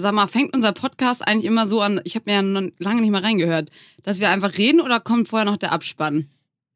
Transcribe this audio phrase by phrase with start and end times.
[0.00, 3.00] sag mal, fängt unser Podcast eigentlich immer so an, ich habe mir ja noch lange
[3.00, 3.70] nicht mal reingehört,
[4.02, 6.28] dass wir einfach reden oder kommt vorher noch der Abspann?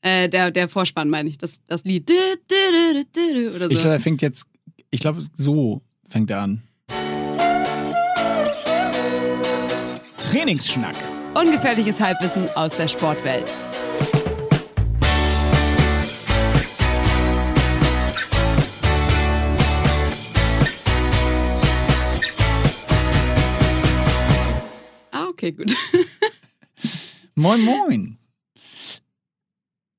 [0.02, 2.10] Äh, der, der Vorspann meine ich, das, das Lied.
[2.10, 3.70] Oder so.
[3.70, 4.46] Ich glaube, er fängt jetzt,
[4.90, 6.62] ich glaube, so fängt er an.
[10.18, 10.96] Trainingsschnack.
[11.34, 13.56] Ungefährliches Halbwissen aus der Sportwelt.
[25.50, 25.76] Okay, gut.
[27.34, 28.18] Moin, moin.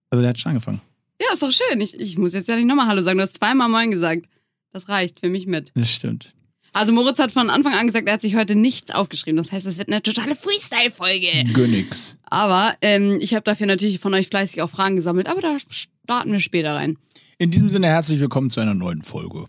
[0.09, 0.81] Also der hat schon angefangen.
[1.19, 1.79] Ja, ist doch schön.
[1.81, 3.17] Ich, ich muss jetzt ja nicht nochmal Hallo sagen.
[3.17, 4.27] Du hast zweimal Moin gesagt.
[4.71, 5.71] Das reicht für mich mit.
[5.75, 6.33] Das stimmt.
[6.73, 9.37] Also Moritz hat von Anfang an gesagt, er hat sich heute nichts aufgeschrieben.
[9.37, 11.51] Das heißt, es wird eine totale Freestyle-Folge.
[11.53, 12.17] Gönnix.
[12.23, 15.27] Aber ähm, ich habe dafür natürlich von euch fleißig auch Fragen gesammelt.
[15.27, 16.97] Aber da starten wir später rein.
[17.37, 19.47] In diesem Sinne herzlich willkommen zu einer neuen Folge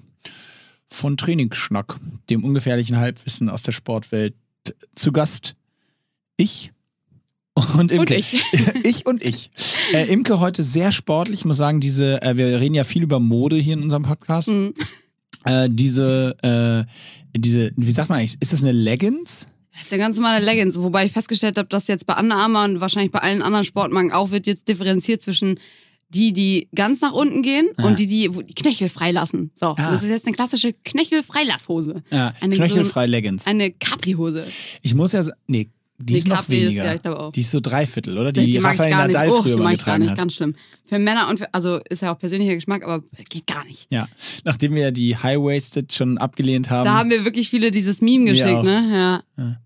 [0.88, 1.98] von Trainingsschnack,
[2.28, 4.34] dem ungefährlichen Halbwissen aus der Sportwelt.
[4.94, 5.56] Zu Gast
[6.42, 6.70] ich
[7.76, 8.00] und Imke.
[8.00, 8.42] Und ich.
[8.84, 9.50] ich und ich.
[9.92, 11.40] Äh, Imke heute sehr sportlich.
[11.40, 14.48] Ich muss sagen, diese, äh, wir reden ja viel über Mode hier in unserem Podcast.
[14.48, 14.74] Mhm.
[15.44, 19.48] Äh, diese, äh, diese, wie sagt man eigentlich, ist das eine Leggings?
[19.72, 20.76] Das ist ja ganz normale Leggings.
[20.80, 24.12] Wobei ich festgestellt habe, dass jetzt bei Under Armour und wahrscheinlich bei allen anderen Sportmarken
[24.12, 25.58] auch wird jetzt differenziert zwischen
[26.10, 27.86] die, die ganz nach unten gehen Ja.
[27.86, 29.50] und die, die die Knöchel freilassen.
[29.54, 29.90] So, Ah.
[29.92, 32.02] das ist jetzt eine klassische Knöchelfreilasshose.
[32.10, 33.46] Ja, Eine knöchelfrei Leggings.
[33.46, 34.44] Eine Capri-Hose.
[34.82, 35.70] Ich muss ja, sa- nee,
[36.04, 36.84] die Nee, ist noch Capri ist- weniger.
[36.84, 37.32] ja, ich glaube auch.
[37.32, 38.32] Die ist so Dreiviertel, oder?
[38.32, 39.14] Die, Die, mag ich Raphael gar nicht.
[39.14, 40.10] Nadal Oh, früher die mal mag getragen nicht.
[40.10, 40.18] hat.
[40.18, 40.54] Ganz schlimm.
[40.86, 43.86] Für Männer und für, also ist ja auch persönlicher Geschmack, aber geht gar nicht.
[43.90, 44.08] Ja,
[44.44, 48.62] nachdem wir die High-Waisted schon abgelehnt haben, Da haben wir wirklich viele dieses Meme geschickt,
[48.64, 49.22] ne?
[49.38, 49.42] Ja.
[49.44, 49.56] Ja.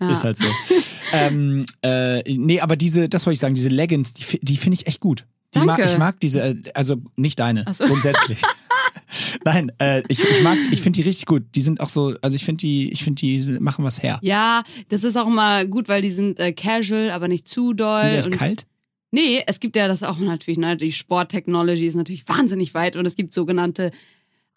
[0.00, 0.10] Ja.
[0.12, 0.44] ist halt so.
[1.12, 4.86] ähm, äh, nee, aber diese, das wollte ich sagen, diese Leggings, die, die finde ich
[4.86, 5.24] echt gut.
[5.54, 5.90] Die mag, Danke.
[5.92, 7.84] ich mag diese, äh, also nicht deine, so.
[7.86, 8.42] grundsätzlich.
[9.44, 11.42] Nein, äh, ich, ich mag, ich finde die richtig gut.
[11.54, 14.18] Die sind auch so, also ich finde die, ich finde die machen was her.
[14.22, 18.00] Ja, das ist auch immer gut, weil die sind äh, casual, aber nicht zu doll.
[18.00, 18.66] Sind die echt kalt?
[19.12, 20.76] Nee, es gibt ja das auch natürlich, ne?
[20.76, 23.90] Die Sporttechnology ist natürlich wahnsinnig weit und es gibt sogenannte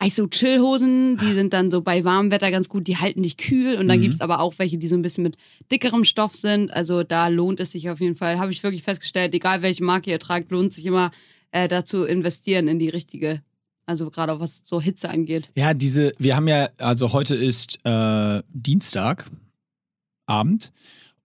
[0.02, 3.88] ISO-Chill-Hosen, die sind dann so bei warmem Wetter ganz gut, die halten dich kühl und
[3.88, 4.04] dann Mhm.
[4.04, 5.38] gibt's aber auch welche, die so ein bisschen mit
[5.72, 6.72] dickerem Stoff sind.
[6.74, 8.40] Also da lohnt es sich auf jeden Fall.
[8.40, 11.12] Habe ich wirklich festgestellt, egal welche Marke ihr tragt, lohnt sich immer
[11.52, 13.42] äh, dazu investieren in die richtige.
[13.90, 15.50] Also gerade was so Hitze angeht.
[15.56, 19.26] Ja, diese, wir haben ja, also heute ist äh, Dienstag
[20.28, 20.72] Abend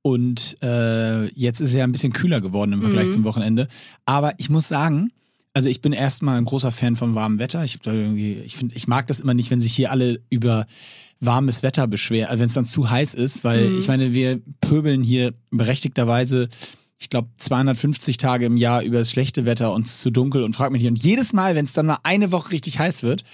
[0.03, 3.13] und äh, jetzt ist es ja ein bisschen kühler geworden im Vergleich Mhm.
[3.13, 3.69] zum Wochenende.
[4.07, 5.13] Aber ich muss sagen,
[5.53, 7.63] also ich bin erstmal ein großer Fan von warmem Wetter.
[7.65, 10.67] Ich ich finde, ich mag das immer nicht, wenn sich hier alle über
[11.21, 13.79] warmes Wetter beschweren, also wenn es dann zu heiß ist, weil Mhm.
[13.79, 16.49] ich meine, wir pöbeln hier berechtigterweise
[16.99, 20.43] ich glaube, 250 Tage im Jahr über das schlechte Wetter und es ist zu dunkel
[20.43, 20.91] und frag mich nicht.
[20.91, 23.25] Und jedes Mal, wenn es dann mal eine Woche richtig heiß wird,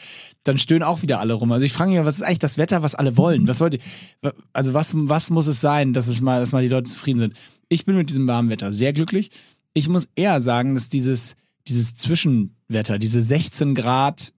[0.45, 1.53] dann stöhnen auch wieder alle rum.
[1.53, 3.47] Also ich frage mich, was ist eigentlich das Wetter, was alle wollen?
[3.47, 6.69] Was wollt ihr, also was, was muss es sein, dass es mal, dass mal die
[6.69, 7.35] Leute zufrieden sind?
[7.69, 9.31] Ich bin mit diesem warmen Wetter sehr glücklich.
[9.75, 11.37] Ich muss eher sagen, dass dieses,
[11.69, 14.33] dieses Zwischenwetter, diese 16 Grad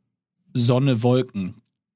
[0.53, 1.55] Sonne, Wolken,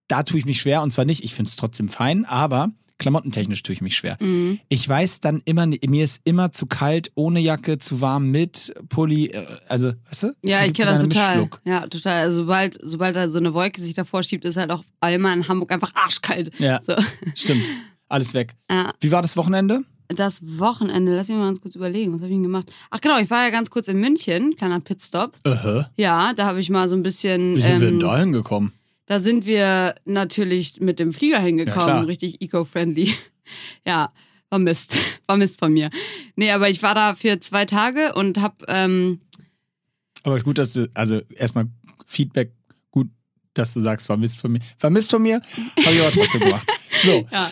[0.08, 0.82] da tue ich mich schwer.
[0.82, 4.16] Und zwar nicht, ich finde es trotzdem fein, aber klamottentechnisch tue ich mich schwer.
[4.20, 4.58] Mhm.
[4.68, 9.26] Ich weiß dann immer, mir ist immer zu kalt, ohne Jacke, zu warm mit Pulli,
[9.26, 10.32] äh, also, weißt du?
[10.44, 11.36] Ja, ich kenne das total.
[11.36, 11.60] Mischlook.
[11.66, 12.20] Ja, total.
[12.22, 15.46] Also sobald, sobald da so eine Wolke sich davor schiebt, ist halt auch einmal in
[15.46, 16.50] Hamburg einfach arschkalt.
[16.58, 16.94] Ja, So.
[17.34, 17.64] stimmt.
[18.08, 18.54] Alles weg.
[18.70, 18.92] Ja.
[19.00, 19.80] Wie war das Wochenende?
[20.08, 22.72] Das Wochenende, lass mich mal ganz kurz überlegen, was habe ich denn gemacht?
[22.90, 25.32] Ach genau, ich war ja ganz kurz in München, kleiner Pitstop.
[25.44, 27.56] Uh Ja, da habe ich mal so ein bisschen.
[27.56, 28.72] Wie sind wir denn ähm, da hingekommen?
[29.06, 32.06] Da sind wir natürlich mit dem Flieger Ja, hingekommen, klar.
[32.06, 33.14] richtig eco-friendly.
[33.86, 34.12] Ja,
[34.50, 34.96] war Mist.
[35.28, 35.90] War Mist von mir.
[36.34, 39.20] Nee, aber ich war da für zwei Tage und hab, ähm,
[40.24, 41.68] Aber gut, dass du, also erstmal
[42.06, 42.52] Feedback,
[42.90, 43.08] gut,
[43.54, 44.58] dass du sagst, vermisst von mir.
[44.78, 45.36] Vermisst von mir,
[45.84, 46.66] habe ich aber trotzdem gemacht.
[47.02, 47.50] So, ja,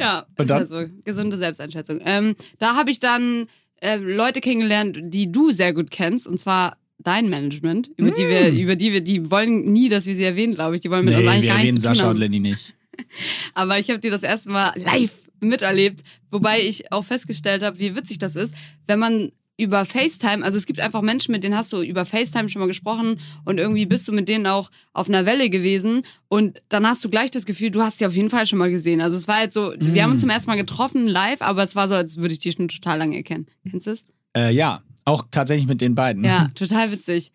[0.00, 0.58] ja, Und dann?
[0.60, 0.82] halt so.
[1.04, 2.00] Gesunde Selbsteinschätzung.
[2.02, 3.46] Ähm, da habe ich dann
[3.82, 8.50] äh, Leute kennengelernt, die du sehr gut kennst, und zwar dein Management, über die wir,
[8.52, 10.80] über die wir, die wollen nie, dass wir sie erwähnen, glaube ich.
[10.80, 12.20] Die wollen mit uns nee, eigentlich wir gar erwähnen nichts zu tun Sascha und haben.
[12.20, 12.74] Lenny nicht.
[13.54, 17.94] Aber ich habe die das erste Mal live miterlebt, wobei ich auch festgestellt habe, wie
[17.94, 18.54] witzig das ist,
[18.86, 22.48] wenn man über FaceTime, also es gibt einfach Menschen, mit denen hast du über FaceTime
[22.48, 26.60] schon mal gesprochen und irgendwie bist du mit denen auch auf einer Welle gewesen und
[26.68, 29.00] dann hast du gleich das Gefühl, du hast sie auf jeden Fall schon mal gesehen.
[29.00, 31.74] Also es war jetzt so, wir haben uns zum ersten Mal getroffen live, aber es
[31.74, 33.46] war so, als würde ich die schon total lange erkennen.
[33.70, 34.06] Kennst du es?
[34.36, 36.24] Äh, ja, auch tatsächlich mit den beiden.
[36.24, 37.32] Ja, total witzig.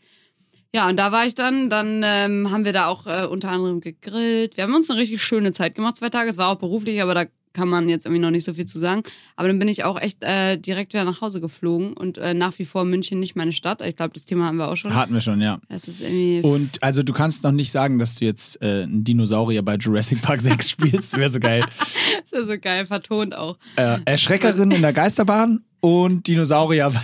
[0.73, 3.81] Ja, und da war ich dann, dann ähm, haben wir da auch äh, unter anderem
[3.81, 4.56] gegrillt.
[4.56, 6.29] Wir haben uns eine richtig schöne Zeit gemacht, zwei Tage.
[6.29, 8.79] Es war auch beruflich, aber da kann man jetzt irgendwie noch nicht so viel zu
[8.79, 9.03] sagen.
[9.35, 12.57] Aber dann bin ich auch echt äh, direkt wieder nach Hause geflogen und äh, nach
[12.59, 13.81] wie vor München nicht meine Stadt.
[13.85, 14.94] Ich glaube, das Thema haben wir auch schon.
[14.94, 15.59] Hatten wir schon, ja.
[15.67, 16.41] Es ist irgendwie.
[16.41, 20.21] Und also du kannst noch nicht sagen, dass du jetzt äh, einen Dinosaurier bei Jurassic
[20.21, 21.17] Park 6 spielst.
[21.17, 21.63] Wäre so geil.
[22.21, 23.57] Das ja so geil, vertont auch.
[23.75, 27.01] Äh, Erschreckerin in der Geisterbahn und Dinosaurier bei,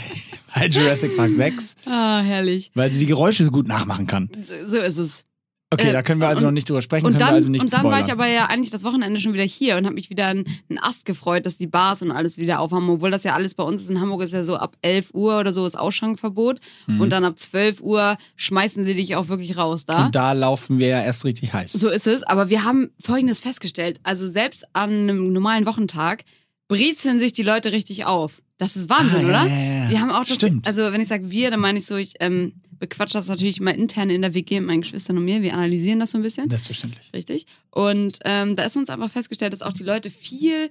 [0.55, 2.71] bei Jurassic Park 6, Ah, herrlich.
[2.75, 4.29] weil sie die Geräusche so gut nachmachen kann.
[4.67, 5.23] So, ist es.
[5.69, 7.73] Okay, Äh, da können wir also und- noch nicht drüber sprechen, Und dann, also und
[7.73, 10.27] dann war ich aber ja eigentlich das Wochenende schon wieder hier und habe mich wieder
[10.27, 10.45] einen
[10.79, 13.81] Ast gefreut, dass die Bars und alles wieder aufhaben, obwohl das ja alles bei uns
[13.81, 13.89] ist.
[13.89, 17.37] In Hamburg ist ja so ab 11 Uhr oder so ist Ausschankverbot und dann ab
[17.37, 19.99] 12 Uhr schmeißen sie dich auch wirklich raus da.
[19.99, 20.05] Mhm.
[20.05, 21.73] Und da laufen wir ja erst richtig heiß.
[21.73, 23.99] So ist es, aber wir haben Folgendes festgestellt.
[24.03, 26.23] Also selbst an einem normalen Wochentag
[26.67, 28.41] brezeln sich die Leute richtig auf.
[28.57, 29.47] Das ist Wahnsinn, Ah, ja, oder?
[29.47, 29.89] ja, ja.
[29.89, 30.67] Wir haben auch das, Stimmt.
[30.67, 33.73] also wenn ich sage wir, dann meine ich so, ich ähm, bequatsche das natürlich immer
[33.73, 35.41] intern in der WG mit meinen Geschwistern und mir.
[35.41, 36.49] Wir analysieren das so ein bisschen.
[36.49, 37.11] Selbstverständlich.
[37.13, 37.45] Richtig.
[37.71, 40.69] Und ähm, da ist uns einfach festgestellt, dass auch die Leute viel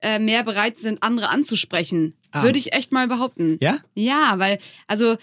[0.00, 2.14] äh, mehr bereit sind, andere anzusprechen.
[2.32, 2.42] Ah.
[2.42, 3.56] Würde ich echt mal behaupten.
[3.60, 3.78] Ja?
[3.94, 5.16] Ja, weil, also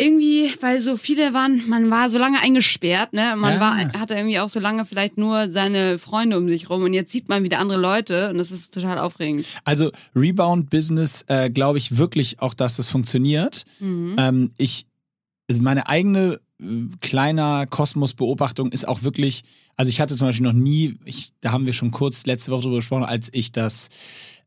[0.00, 3.34] irgendwie, weil so viele waren, man war so lange eingesperrt, ne?
[3.36, 3.60] Man Ja.
[3.60, 7.12] war, hatte irgendwie auch so lange vielleicht nur seine Freunde um sich rum und jetzt
[7.12, 9.46] sieht man wieder andere Leute und das ist total aufregend.
[9.64, 13.64] Also Rebound-Business äh, glaube ich wirklich auch, dass das funktioniert.
[13.78, 14.16] Mhm.
[14.18, 14.86] Ähm, ich,
[15.48, 16.64] also meine eigene äh,
[17.00, 19.42] kleiner Kosmos-Beobachtung ist auch wirklich,
[19.76, 22.62] also ich hatte zum Beispiel noch nie, ich, da haben wir schon kurz letzte Woche
[22.62, 23.88] drüber gesprochen, als ich das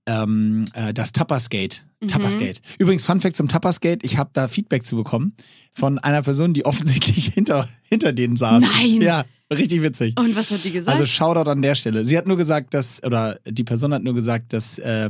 [0.05, 1.77] ähm, äh, das Tapasgate.
[2.01, 2.07] Mhm.
[2.07, 2.59] Tapasgate.
[2.77, 5.33] Übrigens, Fun Fact zum Tapasgate, ich habe da Feedback zu bekommen
[5.73, 8.63] von einer Person, die offensichtlich hinter, hinter denen saß.
[8.77, 9.01] Nein.
[9.01, 9.23] Ja,
[9.53, 10.19] richtig witzig.
[10.19, 10.89] Und was hat die gesagt?
[10.99, 12.05] Also Shoutout an der Stelle.
[12.05, 15.09] Sie hat nur gesagt, dass, oder die Person hat nur gesagt, dass äh,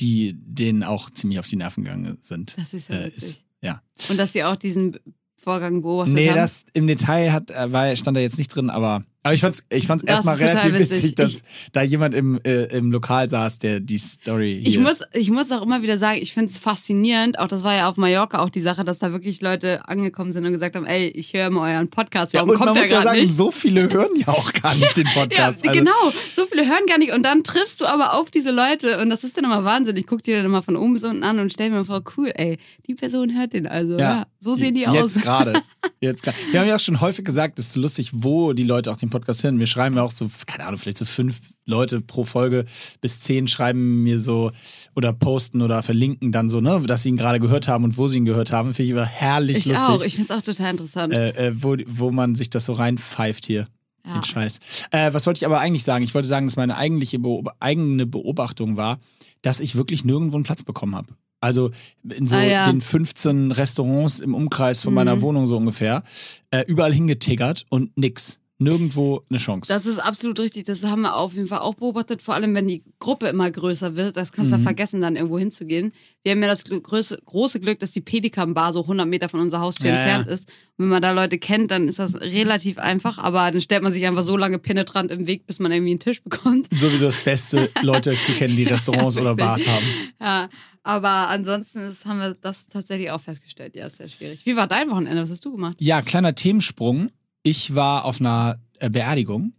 [0.00, 2.56] die denen auch ziemlich auf die Nerven gegangen sind.
[2.58, 3.22] das ist ja Äh, witzig.
[3.22, 3.80] ist, ja.
[4.10, 4.98] Und dass sie auch diesen
[5.36, 6.36] Vorgang beobachtet Nee, haben.
[6.36, 9.64] das im Detail hat, äh, war, stand da jetzt nicht drin, aber, aber ich fand's,
[9.70, 11.14] ich fand's Das erstmal relativ witzig, witzig.
[11.16, 11.42] dass Ich-
[11.72, 14.70] da jemand im, äh, im Lokal saß, der die Story hier.
[14.70, 17.38] Ich muss, ich muss auch immer wieder sagen, ich finde es faszinierend.
[17.38, 20.44] Auch das war ja auf Mallorca auch die Sache, dass da wirklich Leute angekommen sind
[20.46, 22.32] und gesagt haben, ey, ich höre mal euren Podcast.
[22.34, 23.34] ja, Warum und kommt man muss ja sagen, nicht?
[23.34, 25.66] so viele hören ja auch gar nicht den Ja, Podcast.
[25.66, 25.90] also, genau.
[26.36, 27.12] So viele hören gar nicht.
[27.12, 28.98] Und dann triffst du aber auf diese Leute.
[29.00, 29.96] Und das ist dann immer Wahnsinn.
[29.96, 32.30] Ich gucke dir dann immer von oben bis unten an und stell mir vor, cool,
[32.34, 33.98] ey, die Person hört den also.
[33.98, 35.14] Ja, so sehen die Jetzt aus.
[35.14, 35.54] gerade.
[36.00, 36.36] Jetzt gerade.
[36.50, 39.08] Wir haben ja auch schon häufig gesagt, es ist lustig, wo die Leute auch den
[39.18, 39.58] Podcast hören.
[39.58, 42.64] Wir schreiben ja auch so, keine Ahnung, vielleicht so fünf Leute pro Folge
[43.00, 44.50] bis zehn schreiben mir so
[44.94, 48.08] oder posten oder verlinken dann so, ne, dass sie ihn gerade gehört haben und wo
[48.08, 48.74] sie ihn gehört haben.
[48.74, 49.84] Finde ich immer herrlich Ich lustig.
[49.88, 50.02] auch.
[50.02, 51.12] Ich finde es auch total interessant.
[51.14, 53.66] äh, äh, wo, wo man sich das so reinpfeift hier.
[54.06, 54.14] Ja.
[54.14, 54.58] Den Scheiß.
[54.90, 56.04] Äh, was wollte ich aber eigentlich sagen?
[56.04, 58.98] Ich wollte sagen, dass meine eigentliche Beob eigene Beobachtung war,
[59.40, 61.08] dass ich wirklich nirgendwo einen Platz bekommen habe.
[61.40, 61.70] Also
[62.08, 62.66] in so Ah, ja.
[62.70, 65.20] den 15 Restaurants im Umkreis von meiner Mhm.
[65.22, 66.02] Wohnung so ungefähr.
[66.50, 68.40] Äh, überall hingetiggert und nix.
[68.58, 69.72] Nirgendwo eine Chance.
[69.72, 70.62] Das ist absolut richtig.
[70.64, 72.22] Das haben wir auf jeden Fall auch beobachtet.
[72.22, 74.16] Vor allem, wenn die Gruppe immer größer wird.
[74.16, 74.62] Das kannst du Mhm.
[74.62, 75.92] ja vergessen, dann irgendwo hinzugehen.
[76.22, 79.40] Wir haben ja das große, große Glück, dass die Pelikan Bar so 100 Meter von
[79.40, 80.32] unserer Haustür Ja, entfernt ja.
[80.34, 80.48] ist.
[80.76, 83.18] Und wenn man da Leute kennt, dann ist das relativ einfach.
[83.18, 86.00] Aber dann stellt man sich einfach so lange penetrant im Weg, bis man irgendwie einen
[86.00, 86.68] Tisch bekommt.
[86.78, 89.84] Sowieso das Beste, Leute zu kennen, die Restaurants oder Bars haben.
[90.20, 90.48] Ja,
[90.84, 93.74] aber ansonsten ist, haben wir das tatsächlich auch festgestellt.
[93.74, 94.46] Ja, ist sehr schwierig.
[94.46, 95.20] Wie war dein Wochenende?
[95.22, 95.76] Was hast du gemacht?
[95.80, 97.10] Ja, kleiner Themensprung.
[97.44, 99.52] Ich war auf einer äh, Beerdigung.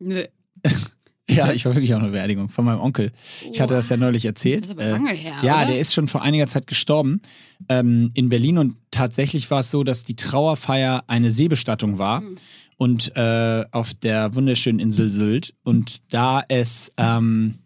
[0.00, 0.24] Nö.
[1.28, 3.10] Ja, ich war wirklich auf einer Beerdigung von meinem Onkel.
[3.50, 4.66] Ich hatte das ja neulich erzählt.
[4.66, 5.34] Das ist aber Äh, lange her.
[5.42, 5.72] Ja, oder?
[5.72, 7.20] der ist schon vor einiger Zeit gestorben
[7.68, 12.36] ähm, in Berlin und tatsächlich war es so, dass die Trauerfeier eine Seebestattung war Hm.
[12.76, 17.56] und äh, auf der wunderschönen Insel Sylt und da es ähm,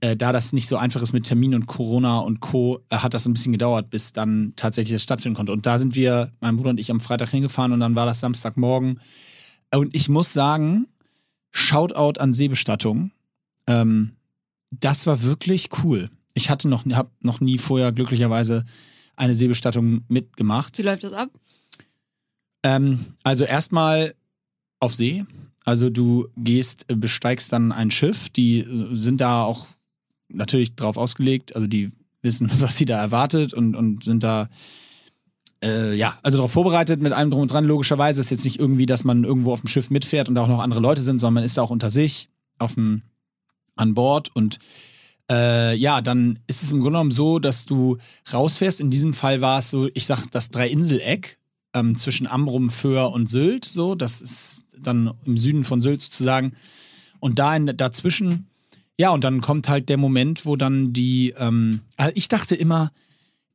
[0.00, 3.14] äh, da das nicht so einfach ist mit Termin und Corona und Co., äh, hat
[3.14, 5.52] das ein bisschen gedauert, bis dann tatsächlich das stattfinden konnte.
[5.52, 8.20] Und da sind wir, mein Bruder und ich, am Freitag hingefahren und dann war das
[8.20, 9.00] Samstagmorgen.
[9.74, 10.86] Und ich muss sagen,
[11.50, 13.10] Shoutout an Seebestattung.
[13.66, 14.12] Ähm,
[14.70, 16.10] das war wirklich cool.
[16.34, 18.64] Ich hatte noch, hab noch nie vorher glücklicherweise
[19.16, 20.78] eine Seebestattung mitgemacht.
[20.78, 21.28] Wie läuft das ab?
[22.62, 24.14] Ähm, also erstmal
[24.78, 25.24] auf See.
[25.64, 28.28] Also du gehst, äh, besteigst dann ein Schiff.
[28.30, 29.68] Die äh, sind da auch
[30.32, 31.54] natürlich drauf ausgelegt.
[31.54, 31.90] Also die
[32.22, 34.48] wissen, was sie da erwartet und, und sind da
[35.62, 37.64] äh, ja, also darauf vorbereitet mit allem drum und dran.
[37.64, 40.48] Logischerweise ist jetzt nicht irgendwie, dass man irgendwo auf dem Schiff mitfährt und da auch
[40.48, 43.02] noch andere Leute sind, sondern man ist da auch unter sich auf dem,
[43.76, 44.58] an Bord und
[45.30, 47.98] äh, ja, dann ist es im Grunde genommen so, dass du
[48.32, 48.80] rausfährst.
[48.80, 51.38] In diesem Fall war es so, ich sag das Dreininseleck
[51.72, 53.64] ähm, zwischen Amrum, Föhr und Sylt.
[53.64, 56.52] So, das ist dann im Süden von Sylt sozusagen.
[57.20, 58.48] Und da in, dazwischen,
[59.00, 62.90] ja, und dann kommt halt der Moment, wo dann die, ähm, also ich dachte immer,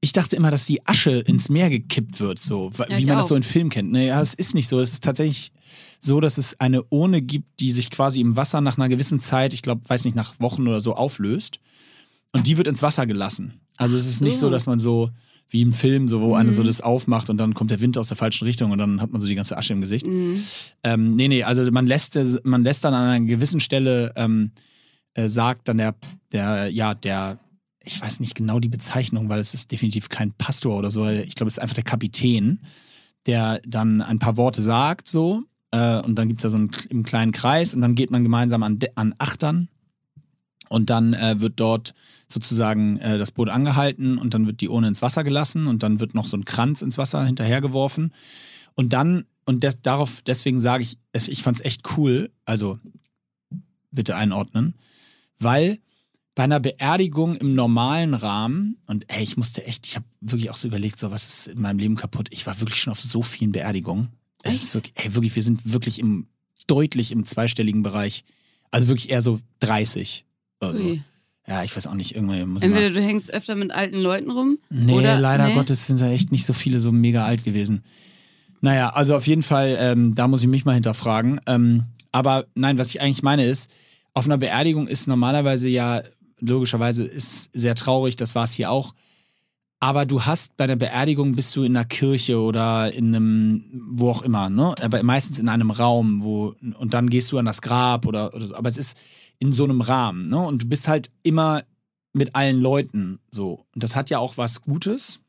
[0.01, 3.25] ich dachte immer, dass die Asche ins Meer gekippt wird, so Ja, wie man das
[3.25, 3.29] auch.
[3.29, 3.91] so in Filmen kennt.
[3.91, 4.79] Nee, ja, es ist nicht so.
[4.79, 5.51] Es ist tatsächlich
[5.99, 9.53] so, dass es eine Urne gibt, die sich quasi im Wasser nach einer gewissen Zeit,
[9.53, 11.59] ich glaube, weiß nicht, nach Wochen oder so auflöst.
[12.33, 13.53] Und die wird ins Wasser gelassen.
[13.77, 14.51] Also es ist nicht so, so.
[14.51, 15.09] dass man so
[15.49, 16.33] wie im Film, so wo Mhm.
[16.33, 18.99] einer so das aufmacht und dann kommt der Wind aus der falschen Richtung und dann
[19.01, 20.05] hat man so die ganze Asche im Gesicht.
[20.07, 20.43] Mhm.
[20.83, 24.51] Ähm, nee, nee, also man lässt, man lässt dann an einer gewissen Stelle, ähm,
[25.15, 25.95] äh, sagt dann der,
[26.31, 27.39] der, ja, der,
[27.83, 31.07] ich weiß nicht genau die Bezeichnung, weil es ist definitiv kein Pastor oder so.
[31.07, 32.59] Ich glaube, es ist einfach der Kapitän,
[33.25, 35.43] der dann ein paar Worte sagt, so.
[35.71, 38.23] Äh, und dann gibt es da so einen im kleinen Kreis und dann geht man
[38.23, 39.69] gemeinsam an, an Achtern.
[40.67, 41.93] Und dann äh, wird dort
[42.27, 45.99] sozusagen äh, das Boot angehalten und dann wird die Urne ins Wasser gelassen und dann
[45.99, 48.13] wird noch so ein Kranz ins Wasser hinterhergeworfen.
[48.73, 52.79] Und dann, und des, darauf, deswegen sage ich, ich fand es echt cool, also
[53.91, 54.75] bitte einordnen,
[55.45, 55.79] weil
[56.35, 60.57] bei einer Beerdigung im normalen Rahmen, und ey, ich musste echt, ich habe wirklich auch
[60.57, 62.27] so überlegt, so was ist in meinem Leben kaputt.
[62.31, 64.09] Ich war wirklich schon auf so vielen Beerdigungen.
[64.43, 66.27] Es ist wirklich, ey, wirklich, wir sind wirklich im,
[66.67, 68.25] deutlich im zweistelligen Bereich.
[68.69, 70.25] Also wirklich eher so 30.
[70.59, 71.01] Also, Ui.
[71.47, 74.57] ja, ich weiß auch nicht, irgendwie muss Entweder du hängst öfter mit alten Leuten rum.
[74.69, 75.53] Nee, Oder- leider nee?
[75.53, 77.81] Gottes sind da echt nicht so viele so mega alt gewesen.
[78.59, 81.39] Naja, also auf jeden Fall, ähm, da muss ich mich mal hinterfragen.
[81.45, 83.69] Ähm, aber nein, was ich eigentlich meine ist,
[84.15, 86.01] auf einer Beerdigung ist normalerweise ja,
[86.39, 88.95] logischerweise ist sehr traurig, das war es hier auch.
[89.81, 94.09] Aber du hast bei einer Beerdigung bist du in einer Kirche oder in einem, wo
[94.09, 94.73] auch immer, ne?
[94.81, 98.47] Aber meistens in einem Raum, wo, und dann gehst du an das Grab oder, oder
[98.47, 98.55] so.
[98.55, 98.97] Aber es ist
[99.37, 100.39] in so einem Rahmen, ne?
[100.39, 101.63] Und du bist halt immer
[102.13, 103.65] mit allen Leuten so.
[103.75, 105.19] Und das hat ja auch was Gutes.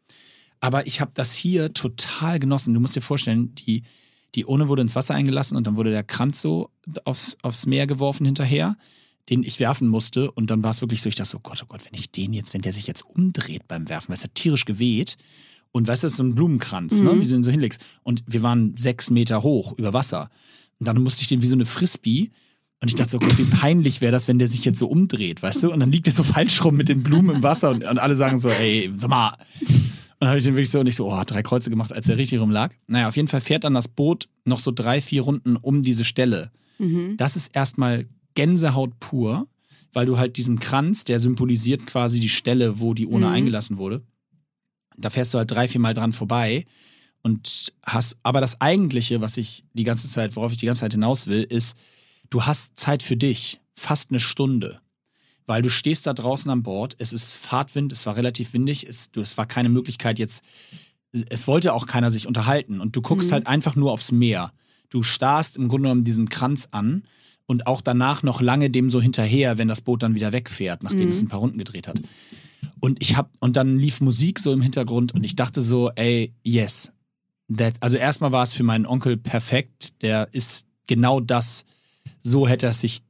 [0.61, 2.73] Aber ich habe das hier total genossen.
[2.73, 3.83] Du musst dir vorstellen, die,
[4.37, 6.71] die Urne wurde ins Wasser eingelassen und dann wurde der Kranz so
[7.05, 8.76] aufs, aufs Meer geworfen hinterher,
[9.28, 10.31] den ich werfen musste.
[10.31, 12.33] Und dann war es wirklich so, ich dachte so, Gott, oh Gott, wenn ich den
[12.33, 15.16] jetzt, wenn der sich jetzt umdreht beim Werfen, weil es hat tierisch geweht.
[15.73, 17.21] Und weißt du, das ist so ein Blumenkranz, ne, Mhm.
[17.21, 17.81] wie du ihn so hinlegst.
[18.02, 20.31] Und wir waren sechs Meter hoch über Wasser.
[20.78, 22.31] Und dann musste ich den wie so eine Frisbee.
[22.81, 25.43] Und ich dachte so, Gott, wie peinlich wäre das, wenn der sich jetzt so umdreht,
[25.43, 25.73] weißt du?
[25.73, 28.14] Und dann liegt er so falsch rum mit den Blumen im Wasser und, und alle
[28.16, 29.35] sagen so, ey, sag mal.
[30.18, 32.16] Dann habe ich den wirklich so und ich so, oh, drei Kreuze gemacht, als der
[32.16, 32.73] richtig rumlag.
[32.87, 36.04] Naja, auf jeden Fall fährt dann das Boot noch so drei, vier Runden um diese
[36.04, 36.50] Stelle.
[36.78, 37.16] Mhm.
[37.18, 39.46] Das ist erstmal Gänsehaut pur,
[39.92, 43.32] weil du halt diesen Kranz, der symbolisiert quasi die Stelle, wo die Urne Mhm.
[43.32, 44.02] eingelassen wurde.
[44.96, 46.64] Da fährst du halt drei, vier Mal dran vorbei
[47.23, 50.92] und hast, aber das Eigentliche, was ich die ganze Zeit, worauf ich die ganze Zeit
[50.92, 51.76] hinaus will, ist,
[52.30, 54.80] du hast Zeit für dich, fast eine Stunde.
[55.46, 59.10] Weil du stehst da draußen an Bord, es ist Fahrtwind, es war relativ windig, es,
[59.12, 60.42] du, es war keine Möglichkeit jetzt,
[61.12, 63.34] es wollte auch keiner sich unterhalten und du guckst Mhm.
[63.34, 64.52] halt einfach nur aufs Meer.
[64.90, 67.04] Du starrst im Grunde genommen diesem Kranz an
[67.46, 71.04] und auch danach noch lange dem so hinterher, wenn das Boot dann wieder wegfährt, nachdem
[71.06, 71.10] Mhm.
[71.10, 72.00] es ein paar Runden gedreht hat.
[72.80, 76.34] Und ich hab, und dann lief Musik so im Hintergrund und ich dachte so, ey,
[76.42, 76.92] yes.
[77.56, 80.02] That, also erstmal war es für meinen Onkel perfekt.
[80.02, 81.64] Der ist genau das,
[82.20, 83.02] so hätte er es sich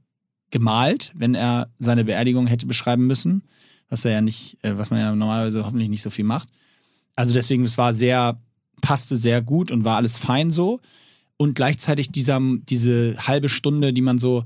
[0.50, 3.42] gemalt, wenn er seine Beerdigung hätte beschreiben müssen.
[3.88, 6.48] Was er ja nicht, äh, was man ja normalerweise hoffentlich nicht so viel macht.
[7.14, 8.40] Also deswegen, es war sehr,
[8.82, 10.80] passte sehr gut und war alles fein so.
[11.36, 14.44] Und gleichzeitig dieser, diese halbe Stunde, die man so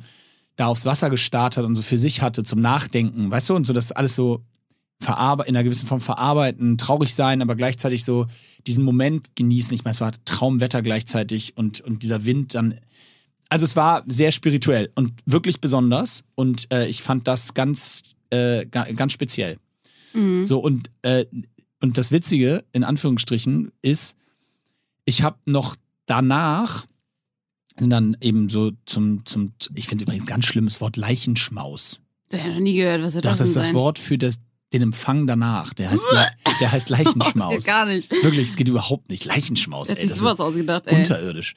[0.56, 3.66] da aufs Wasser gestarrt hat und so für sich hatte zum Nachdenken, weißt du, und
[3.66, 4.44] so das alles so
[5.00, 8.26] verarbe in einer gewissen Form verarbeiten, traurig sein, aber gleichzeitig so
[8.66, 9.74] diesen Moment genießen.
[9.74, 12.74] Ich meine, es war Traumwetter gleichzeitig und, und dieser Wind dann.
[13.50, 18.64] Also es war sehr spirituell und wirklich besonders und äh, ich fand das ganz, äh,
[18.64, 19.58] ga- ganz speziell.
[20.14, 20.44] Mhm.
[20.46, 21.26] So, und, äh,
[21.82, 24.16] und das Witzige, in Anführungsstrichen, ist,
[25.04, 25.76] ich habe noch
[26.06, 26.86] danach,
[27.78, 32.00] sind dann eben so zum, zum ich finde übrigens ganz schlimmes Wort, Leichenschmaus.
[32.30, 33.74] Der hat noch nie gehört, was er das das ist das?
[33.74, 34.36] Wort für das,
[34.72, 35.74] den Empfang danach.
[35.74, 36.04] Der heißt,
[36.60, 37.50] der heißt Das Leichenschmaus.
[37.54, 38.10] geht gar nicht.
[38.22, 39.24] Wirklich, es geht überhaupt nicht.
[39.24, 40.08] Leichenschmaus, Jetzt ey.
[40.08, 40.98] Das sowas ist ausgedacht, ey.
[40.98, 41.54] unterirdisch.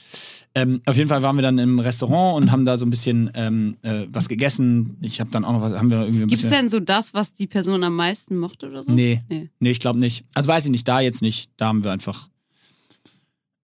[0.55, 3.31] Ähm, auf jeden Fall waren wir dann im Restaurant und haben da so ein bisschen
[3.35, 4.97] ähm, äh, was gegessen.
[5.01, 6.57] Ich habe dann auch noch was, haben wir irgendwie ein Gibt es bisschen.
[6.63, 8.91] denn so das, was die Person am meisten mochte oder so?
[8.91, 9.49] Nee, Nee.
[9.59, 10.25] nee, ich glaube nicht.
[10.33, 11.49] Also weiß ich nicht, da jetzt nicht.
[11.57, 12.27] Da haben wir einfach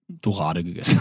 [0.08, 0.98] Dorade gegessen.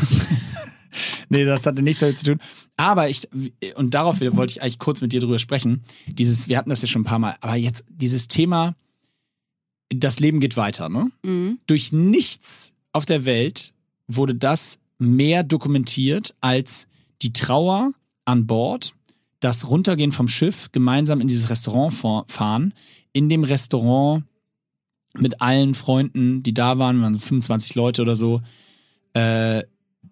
[1.30, 2.40] Nee, das hatte nichts damit zu tun.
[2.78, 3.28] Aber ich,
[3.76, 5.84] und darauf wollte ich eigentlich kurz mit dir drüber sprechen.
[6.08, 8.76] Dieses, wir hatten das ja schon ein paar Mal, aber jetzt dieses Thema,
[9.90, 11.12] das Leben geht weiter, ne?
[11.24, 11.60] Mhm.
[11.68, 13.74] Durch nichts auf der Welt
[14.08, 16.88] wurde das mehr dokumentiert als
[17.22, 17.92] die Trauer
[18.26, 18.94] an Bord,
[19.40, 22.74] das Runtergehen vom Schiff, gemeinsam in dieses Restaurant fa- fahren,
[23.14, 24.26] in dem Restaurant
[25.18, 28.42] mit allen Freunden, die da waren, waren so 25 Leute oder so,
[29.14, 29.64] äh,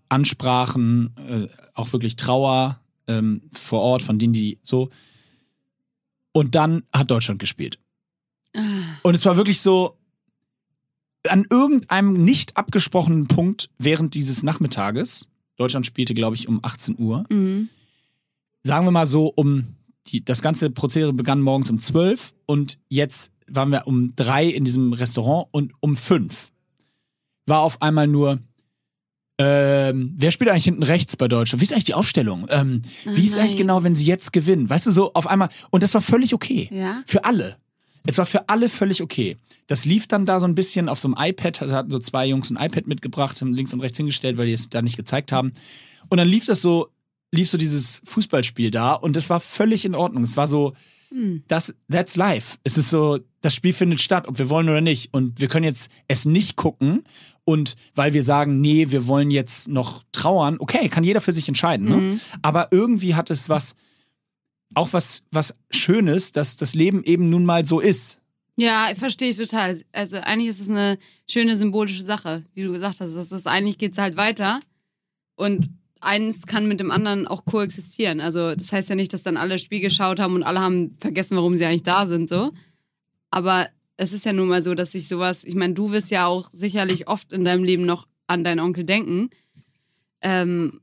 [0.09, 4.89] Ansprachen, äh, auch wirklich Trauer ähm, vor Ort, von denen die so.
[6.31, 7.79] Und dann hat Deutschland gespielt.
[8.55, 8.61] Ah.
[9.03, 9.97] Und es war wirklich so,
[11.29, 17.25] an irgendeinem nicht abgesprochenen Punkt während dieses Nachmittages, Deutschland spielte, glaube ich, um 18 Uhr,
[17.29, 17.69] Mhm.
[18.63, 19.75] sagen wir mal so, um
[20.07, 24.63] die, das ganze Prozedere begann morgens um 12 und jetzt waren wir um drei in
[24.63, 26.51] diesem Restaurant und um fünf
[27.45, 28.39] war auf einmal nur,
[29.39, 31.62] ähm, wer spielt eigentlich hinten rechts bei Deutschland?
[31.62, 32.48] Wie ist eigentlich die Aufstellung?
[32.50, 34.70] Ähm, wie ist eigentlich genau, wenn sie jetzt gewinnen?
[34.70, 36.70] Weißt du, so auf einmal, und das war völlig okay.
[36.72, 37.03] Ja.
[37.06, 37.58] Für alle.
[38.06, 39.38] Es war für alle völlig okay.
[39.67, 42.25] Das lief dann da so ein bisschen auf so einem iPad, da hatten so zwei
[42.25, 45.32] Jungs ein iPad mitgebracht, haben links und rechts hingestellt, weil die es da nicht gezeigt
[45.32, 45.51] haben.
[46.10, 46.88] Und dann lief das so,
[47.32, 50.24] lief so dieses Fußballspiel da und das war völlig in Ordnung.
[50.24, 50.74] Es war so,
[51.10, 51.44] Hm.
[51.48, 52.58] das, that's life.
[52.63, 55.13] Es ist so, das Spiel findet statt, ob wir wollen oder nicht.
[55.13, 57.03] Und wir können jetzt es nicht gucken.
[57.48, 61.48] Und weil wir sagen, nee, wir wollen jetzt noch trauern, okay, kann jeder für sich
[61.48, 61.88] entscheiden.
[61.88, 61.96] Ne?
[61.96, 62.20] Mhm.
[62.42, 63.75] Aber irgendwie hat es was,
[64.75, 68.20] auch was, was Schönes, dass das Leben eben nun mal so ist.
[68.58, 69.80] Ja, verstehe ich total.
[69.94, 73.16] Also eigentlich ist es eine schöne symbolische Sache, wie du gesagt hast.
[73.16, 74.60] Das ist, eigentlich geht's halt weiter
[75.38, 75.70] und
[76.01, 78.20] eins kann mit dem anderen auch koexistieren.
[78.20, 81.38] Also das heißt ja nicht, dass dann alle Spiel geschaut haben und alle haben vergessen,
[81.38, 82.51] warum sie eigentlich da sind, so.
[83.32, 86.27] Aber es ist ja nun mal so, dass sich sowas, ich meine, du wirst ja
[86.27, 89.30] auch sicherlich oft in deinem Leben noch an deinen Onkel denken.
[90.22, 90.82] Ähm,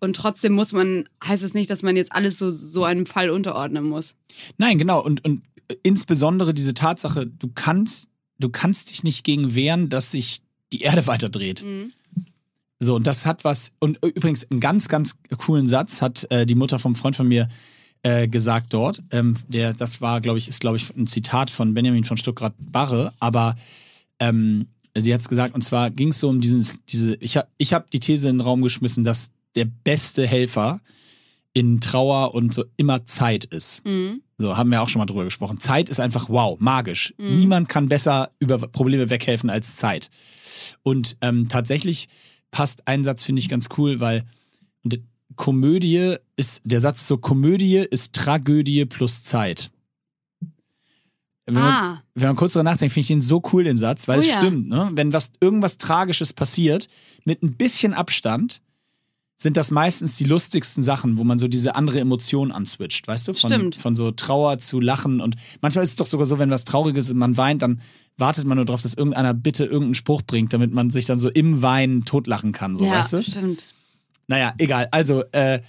[0.00, 3.30] und trotzdem muss man, heißt es nicht, dass man jetzt alles so, so einem Fall
[3.30, 4.16] unterordnen muss.
[4.56, 5.04] Nein, genau.
[5.04, 5.42] Und, und
[5.82, 10.38] insbesondere diese Tatsache, du kannst, du kannst dich nicht gegen wehren, dass sich
[10.72, 11.64] die Erde weiterdreht.
[11.64, 11.92] Mhm.
[12.80, 16.54] So, und das hat was, und übrigens einen ganz, ganz coolen Satz hat äh, die
[16.54, 17.48] Mutter vom Freund von mir
[18.02, 19.02] äh, gesagt dort.
[19.10, 23.12] Ähm, der, das war, glaube ich, ist, glaube ich, ein Zitat von Benjamin von Stuttgart-Barre,
[23.18, 23.56] aber
[24.18, 27.48] ähm, sie hat es gesagt, und zwar ging es so um dieses, diese, ich habe
[27.58, 30.80] ich hab die These in den Raum geschmissen, dass der beste Helfer
[31.52, 33.84] in Trauer und so immer Zeit ist.
[33.84, 34.22] Mhm.
[34.36, 35.58] So, haben wir auch schon mal drüber gesprochen.
[35.58, 37.14] Zeit ist einfach wow, magisch.
[37.18, 37.38] Mhm.
[37.38, 40.10] Niemand kann besser über Probleme weghelfen als Zeit.
[40.82, 42.08] Und ähm, tatsächlich
[42.50, 44.24] passt ein Satz, finde ich ganz cool, weil
[45.38, 49.70] Komödie ist, der Satz zur Komödie ist Tragödie plus Zeit.
[51.46, 54.06] Wenn man, Ah, wenn man kurz darüber nachdenkt, finde ich den so cool, den Satz,
[54.06, 54.36] weil Oh es ja.
[54.38, 54.90] stimmt, ne?
[54.92, 56.88] Wenn was, irgendwas Tragisches passiert,
[57.24, 58.60] mit ein bisschen Abstand,
[59.40, 63.34] sind das meistens die lustigsten Sachen, wo man so diese andere Emotion answitcht, weißt du?
[63.34, 63.76] Von, Stimmt.
[63.76, 67.06] von so Trauer zu Lachen und manchmal ist es doch sogar so, wenn was Trauriges
[67.06, 67.80] ist und man weint, dann
[68.18, 71.30] wartet man nur darauf, dass irgendeiner bitte irgendeinen Spruch bringt, damit man sich dann so
[71.30, 73.22] im Weinen totlachen kann, so, ja, weißt du?
[73.22, 73.68] stimmt.
[74.28, 74.88] Naja, egal.
[74.90, 75.60] Also, äh,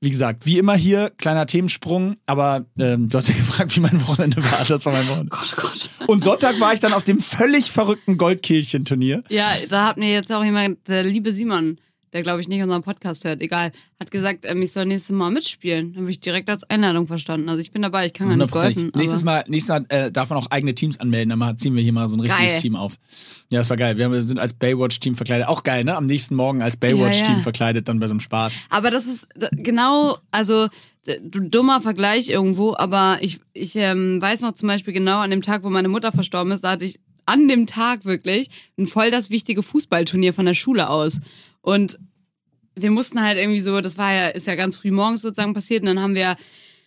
[0.00, 4.06] wie gesagt, wie immer hier, kleiner Themensprung, aber ähm, du hast ja gefragt, wie mein
[4.06, 4.64] Wochenende war.
[4.66, 5.30] Das war mein Wochenende.
[5.30, 5.90] Gott, oh Gott.
[6.08, 9.22] Und Sonntag war ich dann auf dem völlig verrückten Goldkehlchen-Turnier.
[9.28, 11.78] Ja, da hat mir jetzt auch jemand, der liebe Simon,
[12.16, 15.30] der glaube ich nicht unseren Podcast hört, egal, hat gesagt, ähm, ich soll nächstes Mal
[15.30, 15.94] mitspielen.
[15.96, 17.50] Habe ich direkt als Einladung verstanden.
[17.50, 18.90] Also ich bin dabei, ich kann gar nicht golfen.
[18.94, 21.92] Nächstes Mal, nächstes Mal äh, darf man auch eigene Teams anmelden, dann ziehen wir hier
[21.92, 22.60] mal so ein richtiges Geil.
[22.60, 22.94] Team auf.
[23.52, 23.98] Ja, das war geil.
[23.98, 25.46] Wir sind als Baywatch-Team verkleidet.
[25.46, 25.94] Auch geil, ne?
[25.94, 27.42] Am nächsten Morgen als Baywatch-Team Ja, ja.
[27.42, 28.64] verkleidet, dann bei so einem Spaß.
[28.70, 30.68] Aber das ist genau, also
[31.22, 35.64] dummer Vergleich irgendwo, aber ich, ich ähm, weiß noch zum Beispiel genau an dem Tag,
[35.64, 38.48] wo meine Mutter verstorben ist, da hatte ich an dem Tag wirklich
[38.78, 41.20] ein voll das wichtige Fußballturnier von der Schule aus.
[41.60, 41.98] Und
[42.78, 45.82] wir mussten halt irgendwie so, das war ja, ist ja ganz früh morgens sozusagen passiert
[45.82, 46.36] und dann haben wir,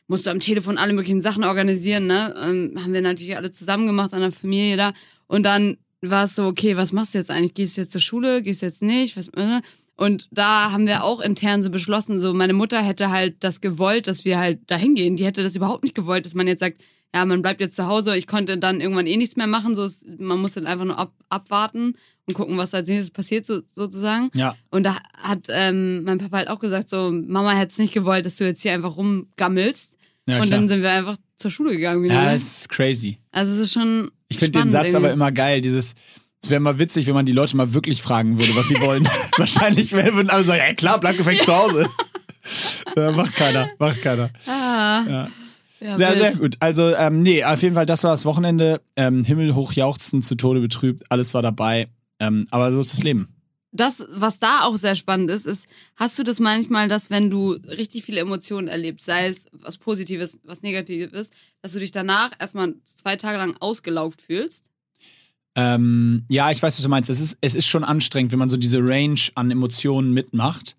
[0.08, 2.34] musste am Telefon alle möglichen Sachen organisieren, ne?
[2.42, 4.94] Ähm, haben wir natürlich alle zusammen gemacht an der Familie da.
[5.28, 7.54] Und dann war es so, okay, was machst du jetzt eigentlich?
[7.54, 8.42] Gehst du jetzt zur Schule?
[8.42, 9.18] Gehst du jetzt nicht?
[9.18, 9.62] Was, äh?
[9.96, 14.08] Und da haben wir auch intern so beschlossen, so meine Mutter hätte halt das gewollt,
[14.08, 15.18] dass wir halt dahin gehen.
[15.18, 16.82] Die hätte das überhaupt nicht gewollt, dass man jetzt sagt,
[17.14, 18.16] ja, man bleibt jetzt zu Hause.
[18.16, 19.74] Ich konnte dann irgendwann eh nichts mehr machen.
[19.76, 19.88] So,
[20.20, 21.96] man musste dann einfach nur ab, abwarten
[22.26, 24.30] und gucken, was als nächstes passiert, so, sozusagen.
[24.36, 24.56] Ja.
[24.70, 28.26] Und da hat ähm, mein Papa halt auch gesagt, so, Mama hätte es nicht gewollt,
[28.26, 29.98] dass du jetzt hier einfach rumgammelst.
[30.28, 30.60] Ja, und klar.
[30.60, 32.14] dann sind wir einfach zur Schule gegangen wieder.
[32.14, 32.34] Ja, ne?
[32.34, 33.18] das ist crazy.
[33.32, 35.14] also es ist schon Ich finde den Satz aber irgendwie.
[35.14, 35.96] immer geil, dieses.
[36.42, 39.06] Es wäre mal witzig, wenn man die Leute mal wirklich fragen würde, was sie wollen.
[39.38, 41.90] Wahrscheinlich würden alle sagen, ja klar, bleib gefälligst zu Hause.
[42.96, 44.30] ja, macht keiner, macht keiner.
[44.46, 45.28] Ah, Ja.
[45.80, 46.20] Ja, Sehr, wild.
[46.20, 46.58] sehr gut.
[46.60, 48.82] Also, ähm, nee, auf jeden Fall, das war das Wochenende.
[48.96, 51.88] Ähm, Himmelhoch jauchzen, zu Tode betrübt, alles war dabei.
[52.20, 53.30] Ähm, aber so ist das Leben.
[53.72, 57.52] Das, was da auch sehr spannend ist, ist, hast du das manchmal, dass wenn du
[57.52, 61.30] richtig viele Emotionen erlebst, sei es was Positives, was Negatives,
[61.62, 64.72] dass du dich danach erstmal zwei Tage lang ausgelaugt fühlst?
[65.56, 67.10] Ähm, ja, ich weiß, was du meinst.
[67.10, 70.76] Es ist, es ist schon anstrengend, wenn man so diese Range an Emotionen mitmacht.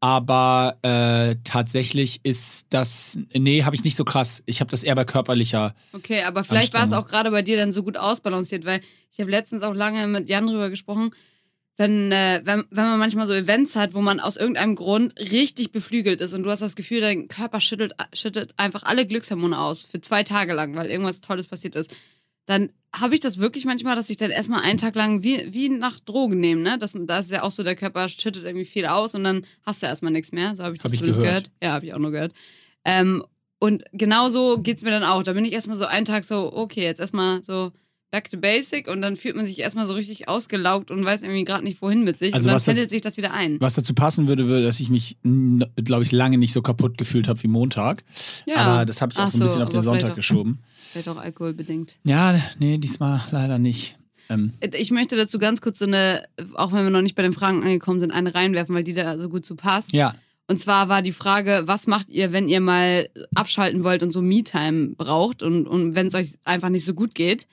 [0.00, 4.42] Aber äh, tatsächlich ist das, nee, habe ich nicht so krass.
[4.46, 5.74] Ich habe das eher bei körperlicher.
[5.92, 8.80] Okay, aber vielleicht war es auch gerade bei dir dann so gut ausbalanciert, weil
[9.10, 11.10] ich habe letztens auch lange mit Jan drüber gesprochen,
[11.78, 15.72] wenn, äh, wenn, wenn man manchmal so Events hat, wo man aus irgendeinem Grund richtig
[15.72, 19.84] beflügelt ist und du hast das Gefühl, dein Körper schüttelt, schüttet einfach alle Glückshormone aus
[19.84, 21.96] für zwei Tage lang, weil irgendwas Tolles passiert ist,
[22.46, 25.68] dann habe ich das wirklich manchmal, dass ich dann erstmal einen Tag lang wie, wie
[25.68, 26.78] nach Drogen nehme, ne?
[26.78, 29.82] Das, da ist ja auch so, der Körper schüttet irgendwie viel aus und dann hast
[29.82, 30.56] du erstmal nichts mehr.
[30.56, 31.22] So habe ich das Hab ich gehört.
[31.22, 31.50] gehört.
[31.62, 32.32] Ja, habe ich auch nur gehört.
[32.84, 33.24] Ähm,
[33.58, 35.22] und genau so geht's mir dann auch.
[35.22, 37.72] Da bin ich erstmal so einen Tag so, okay, jetzt erstmal so
[38.10, 41.44] back to basic und dann fühlt man sich erstmal so richtig ausgelaugt und weiß irgendwie
[41.44, 42.32] gerade nicht, wohin mit sich.
[42.34, 43.60] Also und dann pendelt sich das wieder ein.
[43.60, 47.28] Was dazu passen würde, würde, dass ich mich, glaube ich, lange nicht so kaputt gefühlt
[47.28, 48.02] habe wie Montag.
[48.46, 48.56] Ja.
[48.56, 50.60] Aber das habe ich auch so ein bisschen auf den Sonntag auch- geschoben.
[50.90, 51.96] Vielleicht auch alkoholbedingt.
[52.04, 53.96] Ja, nee, diesmal leider nicht.
[54.30, 57.32] Ähm, Ich möchte dazu ganz kurz so eine, auch wenn wir noch nicht bei den
[57.34, 59.92] Fragen angekommen sind, eine reinwerfen, weil die da so gut zu passt.
[59.92, 60.14] ja,
[60.46, 64.22] Und zwar war die Frage, was macht ihr, wenn ihr mal abschalten wollt und so
[64.22, 67.46] Me-Time braucht und, und wenn es euch einfach nicht so gut geht?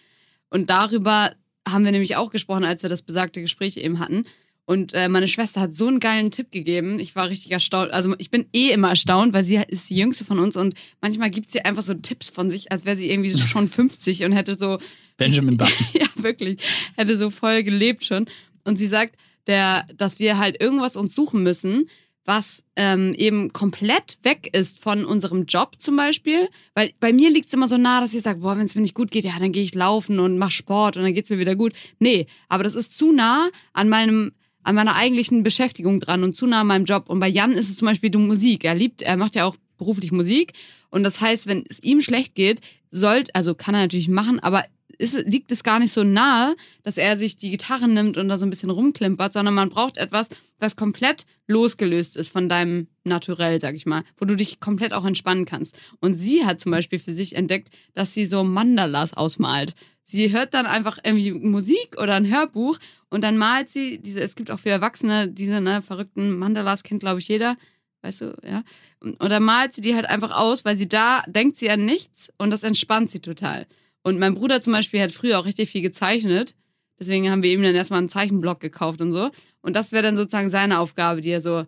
[0.55, 1.35] Und darüber
[1.67, 4.23] haben wir nämlich auch gesprochen, als wir das besagte Gespräch eben hatten.
[4.63, 6.97] Und äh, meine Schwester hat so einen geilen Tipp gegeben.
[6.97, 7.91] Ich war richtig erstaunt.
[7.91, 11.29] Also ich bin eh immer erstaunt, weil sie ist die jüngste von uns und manchmal
[11.29, 14.55] gibt sie einfach so Tipps von sich, als wäre sie irgendwie schon 50 und hätte
[14.55, 14.77] so
[15.17, 15.87] Benjamin Button.
[15.93, 16.61] ja, wirklich.
[16.95, 18.25] Hätte so voll gelebt schon.
[18.63, 21.89] Und sie sagt, der, dass wir halt irgendwas uns suchen müssen,
[22.25, 26.49] was ähm, eben komplett weg ist von unserem Job zum Beispiel.
[26.73, 28.81] Weil bei mir liegt es immer so nah, dass ich sage, boah, wenn es mir
[28.81, 31.39] nicht gut geht, ja, dann gehe ich laufen und mach Sport und dann geht's mir
[31.39, 31.73] wieder gut.
[31.99, 34.31] Nee, aber das ist zu nah an meinem
[34.63, 37.07] an meiner eigentlichen Beschäftigung dran und zu nah an meinem Job.
[37.07, 38.65] Und bei Jan ist es zum Beispiel die Musik.
[38.65, 40.53] Er liebt, er macht ja auch beruflich Musik.
[40.89, 44.65] Und das heißt, wenn es ihm schlecht geht, sollte, also kann er natürlich machen, aber
[44.97, 48.37] ist, liegt es gar nicht so nahe, dass er sich die Gitarre nimmt und da
[48.37, 50.29] so ein bisschen rumklimpert, sondern man braucht etwas,
[50.59, 55.05] was komplett losgelöst ist von deinem Naturell, sag ich mal, wo du dich komplett auch
[55.05, 55.77] entspannen kannst.
[55.99, 59.75] Und sie hat zum Beispiel für sich entdeckt, dass sie so Mandalas ausmalt.
[60.03, 62.77] Sie hört dann einfach irgendwie Musik oder ein Hörbuch
[63.09, 66.99] und dann malt sie diese, es gibt auch für Erwachsene diese ne, verrückten Mandalas, kennt
[66.99, 67.57] glaube ich jeder,
[68.01, 68.63] weißt du, ja.
[68.99, 71.85] Und, und dann malt sie die halt einfach aus, weil sie da denkt sie an
[71.85, 73.65] nichts und das entspannt sie total.
[74.05, 76.53] Und mein Bruder zum Beispiel hat früher auch richtig viel gezeichnet.
[76.99, 79.31] Deswegen haben wir ihm dann erstmal einen Zeichenblock gekauft und so.
[79.61, 81.65] Und das wäre dann sozusagen seine Aufgabe, die er so,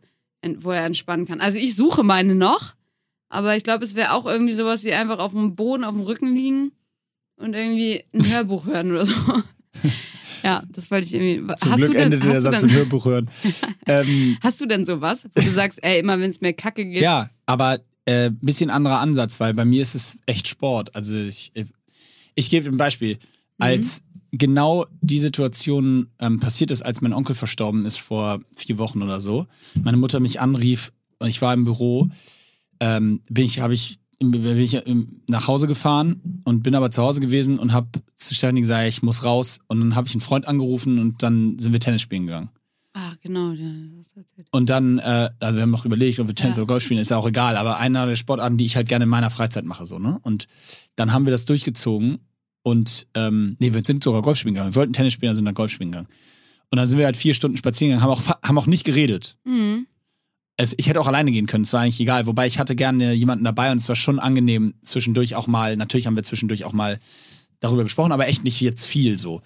[0.59, 1.41] wo er entspannen kann.
[1.41, 2.75] Also ich suche meine noch,
[3.27, 6.03] aber ich glaube, es wäre auch irgendwie sowas wie einfach auf dem Boden, auf dem
[6.03, 6.73] Rücken liegen
[7.37, 9.13] und irgendwie ein Hörbuch hören oder so.
[10.43, 11.55] Ja, das wollte ich irgendwie.
[11.57, 13.29] Zum hast Glück du denn, endete der hast, du Satz mit denn, Hörbuch hören.
[13.87, 17.01] ähm, hast du denn sowas, wo du sagst, ey, immer wenn es mir kacke geht?
[17.01, 20.95] ja, aber äh, bisschen anderer Ansatz, weil bei mir ist es echt Sport.
[20.95, 21.65] Also ich, äh,
[22.37, 23.17] ich gebe ein Beispiel.
[23.57, 29.01] Als genau die Situation ähm, passiert ist, als mein Onkel verstorben ist vor vier Wochen
[29.01, 29.47] oder so,
[29.81, 32.07] meine Mutter mich anrief und ich war im Büro,
[32.79, 37.01] ähm, bin ich, habe ich, bin ich ähm, nach Hause gefahren und bin aber zu
[37.01, 39.59] Hause gewesen und habe zu Stefanie gesagt, ich muss raus.
[39.67, 42.49] Und dann habe ich einen Freund angerufen und dann sind wir Tennis spielen gegangen.
[42.99, 43.53] Ah, genau.
[44.51, 46.63] Und dann, äh, also wir haben noch überlegt, ob wir Tennis Ja.
[46.63, 49.03] oder Golf spielen, ist ja auch egal, aber einer der Sportarten, die ich halt gerne
[49.03, 50.17] in meiner Freizeit mache, so, ne?
[50.23, 50.47] Und
[50.95, 52.17] dann haben wir das durchgezogen
[52.63, 54.71] und, ähm, nee, wir sind sogar Golf spielen gegangen.
[54.73, 56.07] Wir wollten Tennis spielen, dann sind dann Golf spielen gegangen.
[56.71, 59.37] Und dann sind wir halt vier Stunden spazieren gegangen, haben auch, haben auch nicht geredet.
[59.43, 59.85] Mhm.
[60.57, 62.25] Es, ich hätte auch alleine gehen können, es war eigentlich egal.
[62.25, 66.07] Wobei ich hatte gerne jemanden dabei und es war schon angenehm, zwischendurch auch mal, natürlich
[66.07, 66.97] haben wir zwischendurch auch mal
[67.59, 69.43] darüber gesprochen, aber echt nicht jetzt viel so.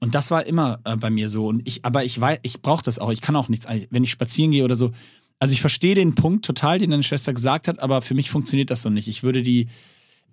[0.00, 1.46] Und das war immer äh, bei mir so.
[1.46, 3.10] Und ich, aber ich weiß, ich brauche das auch.
[3.10, 4.90] Ich kann auch nichts, wenn ich spazieren gehe oder so.
[5.38, 8.70] Also ich verstehe den Punkt total, den deine Schwester gesagt hat, aber für mich funktioniert
[8.70, 9.08] das so nicht.
[9.08, 9.68] Ich würde die,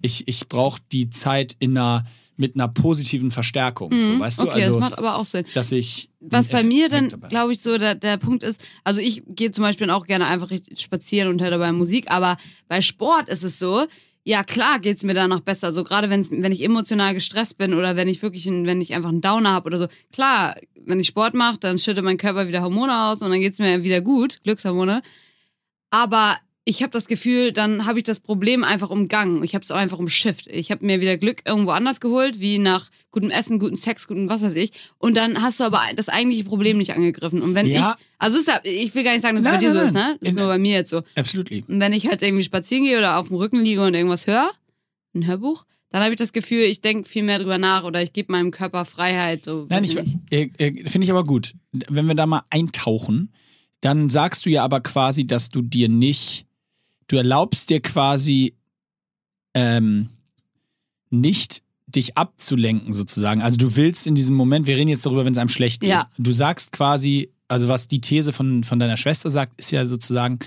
[0.02, 2.06] ich, ich brauche die Zeit in einer,
[2.38, 3.91] mit einer positiven Verstärkung.
[3.91, 4.43] So, weißt du?
[4.43, 4.49] Mhm.
[4.49, 5.45] okay, also, das macht aber auch Sinn.
[5.54, 6.10] dass ich.
[6.21, 9.63] Was bei mir dann, glaube ich, so der, der Punkt ist, also ich gehe zum
[9.63, 12.38] Beispiel auch gerne einfach spazieren und höre dabei Musik, aber
[12.69, 13.86] bei Sport ist es so,
[14.23, 15.71] ja klar geht's mir danach besser.
[15.71, 18.93] So gerade wenn's, wenn ich emotional gestresst bin oder wenn ich wirklich, einen, wenn ich
[18.93, 19.88] einfach einen Downer habe oder so.
[20.12, 20.55] Klar,
[20.86, 23.83] wenn ich Sport mache, dann schüttet mein Körper wieder Hormone aus und dann geht's mir
[23.83, 25.01] wieder gut, Glückshormone.
[25.89, 29.43] Aber ich habe das Gefühl, dann habe ich das Problem einfach umgangen.
[29.43, 30.47] Ich habe es auch einfach umschifft.
[30.47, 34.30] Ich habe mir wieder Glück irgendwo anders geholt, wie nach gutem Essen, gutem Sex, gutem
[34.30, 34.71] was weiß ich.
[34.97, 37.41] Und dann hast du aber das eigentliche Problem nicht angegriffen.
[37.41, 37.80] Und wenn Ja.
[37.99, 39.88] ich, also ist ja, ich will gar nicht sagen, dass es bei dir nein, so
[39.88, 40.17] ist, ne?
[40.21, 41.02] Das ist nur bei mir jetzt so.
[41.15, 41.65] Absolutely.
[41.67, 44.49] Und wenn ich halt irgendwie spazieren gehe oder auf dem Rücken liege und irgendwas höre,
[45.15, 48.13] ein Hörbuch, dann habe ich das Gefühl, ich denke viel mehr drüber nach oder ich
[48.13, 49.43] gebe meinem Körper Freiheit.
[49.45, 50.17] So, Nein, ich, nicht.
[50.32, 51.54] äh, äh, finde ich aber gut.
[51.71, 53.32] Wenn wir da mal eintauchen,
[53.82, 56.45] dann sagst du ja aber quasi, dass du dir nicht,
[57.13, 58.56] du erlaubst dir quasi
[59.54, 60.10] ähm,
[61.12, 63.43] nicht dich abzulenken sozusagen.
[63.43, 65.91] Also du willst in diesem Moment, wir reden jetzt darüber, wenn es einem schlecht geht.
[65.91, 66.06] Ja.
[66.17, 70.39] Du sagst quasi, also was die These von, von deiner Schwester sagt, ist ja sozusagen,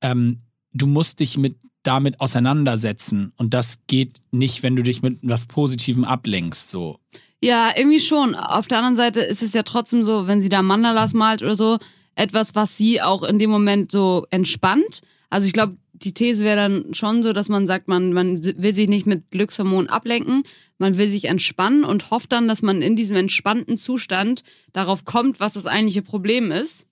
[0.00, 0.40] ähm,
[0.72, 5.46] du musst dich mit damit auseinandersetzen und das geht nicht, wenn du dich mit was
[5.46, 6.70] Positivem ablenkst.
[6.70, 6.98] So.
[7.42, 8.34] Ja, irgendwie schon.
[8.34, 11.56] Auf der anderen Seite ist es ja trotzdem so, wenn sie da Mandalas malt oder
[11.56, 11.78] so,
[12.14, 15.00] etwas, was sie auch in dem Moment so entspannt.
[15.30, 18.74] Also ich glaube, die These wäre dann schon so, dass man sagt, man, man will
[18.74, 20.44] sich nicht mit Glückshormonen ablenken,
[20.78, 25.40] man will sich entspannen und hofft dann, dass man in diesem entspannten Zustand darauf kommt,
[25.40, 26.86] was das eigentliche Problem ist.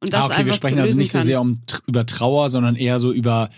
[0.00, 1.26] Und das ah, okay, wir sprechen also nicht so kann.
[1.26, 3.48] sehr um, über Trauer, sondern eher so über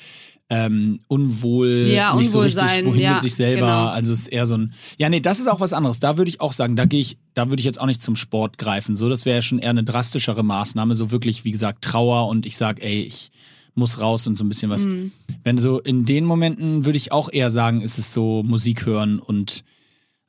[0.49, 3.61] ähm, Unwohl, Ja, nicht so richtig, Unwohlsein, wohin ja, mit sich selber.
[3.61, 3.87] genau.
[3.89, 4.73] Also es ist eher so ein.
[4.99, 6.01] Ja, nee, das ist auch was anderes.
[6.01, 8.17] Da würde ich auch sagen, da gehe ich, da würde ich jetzt auch nicht zum
[8.17, 8.97] Sport greifen.
[8.97, 10.95] So, das wäre ja schon eher eine drastischere Maßnahme.
[10.95, 13.31] So wirklich, wie gesagt, Trauer und ich sag, ey, ich
[13.74, 14.87] muss raus und so ein bisschen was.
[14.87, 15.12] Mhm.
[15.44, 19.18] Wenn so in den Momenten würde ich auch eher sagen, ist es so Musik hören
[19.18, 19.64] und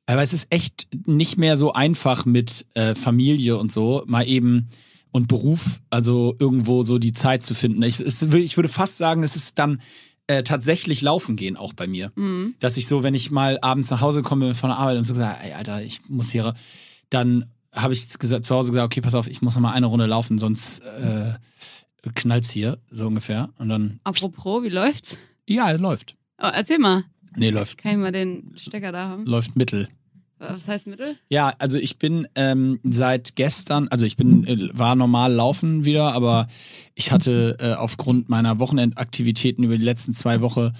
[0.08, 4.67] aber es ist echt nicht mehr so einfach mit äh, Familie und so, mal eben
[5.12, 7.84] und Beruf, also irgendwo so die Zeit zu finden.
[7.84, 9.82] Ich, es, ich würde fast sagen, es ist dann
[10.27, 12.12] äh, tatsächlich laufen gehen auch bei mir.
[12.15, 12.56] Mhm.
[12.60, 15.13] Dass ich so, wenn ich mal abends nach Hause komme von der Arbeit und so
[15.13, 16.54] gesagt, ey, Alter, ich muss hier,
[17.10, 19.86] dann habe ich gesagt, zu Hause gesagt, okay, pass auf, ich muss noch mal eine
[19.86, 21.34] Runde laufen, sonst äh,
[22.16, 23.50] knallt's hier, so ungefähr.
[23.58, 25.18] Und dann, Apropos, wie läuft's?
[25.48, 26.16] ja, läuft.
[26.42, 27.04] Oh, erzähl mal.
[27.38, 29.26] Nee, läuft, Kann ich mal den Stecker da haben?
[29.26, 29.88] läuft mittel.
[30.40, 31.16] Was heißt Mittel?
[31.30, 36.14] Ja, also ich bin ähm, seit gestern, also ich bin äh, war normal laufen wieder,
[36.14, 36.48] aber
[36.96, 40.74] ich hatte äh, aufgrund meiner Wochenendaktivitäten über die letzten zwei Woche,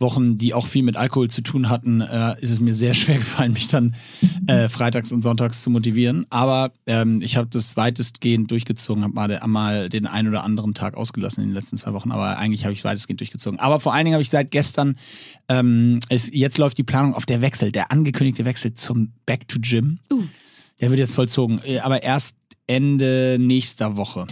[0.00, 3.16] Wochen, die auch viel mit Alkohol zu tun hatten, äh, ist es mir sehr schwer
[3.16, 3.94] gefallen, mich dann
[4.46, 6.26] äh, freitags und sonntags zu motivieren.
[6.30, 10.96] Aber ähm, ich habe das weitestgehend durchgezogen, habe mal, mal den einen oder anderen Tag
[10.96, 13.58] ausgelassen in den letzten zwei Wochen, aber eigentlich habe ich es weitestgehend durchgezogen.
[13.58, 14.96] Aber vor allen Dingen habe ich seit gestern,
[15.48, 19.58] ähm, es, jetzt läuft die Planung auf der Wechsel, der angekündigte Wechsel zum Back to
[19.60, 19.98] Gym.
[20.12, 20.22] Uh.
[20.80, 22.36] Der wird jetzt vollzogen, äh, aber erst
[22.68, 24.26] Ende nächster Woche.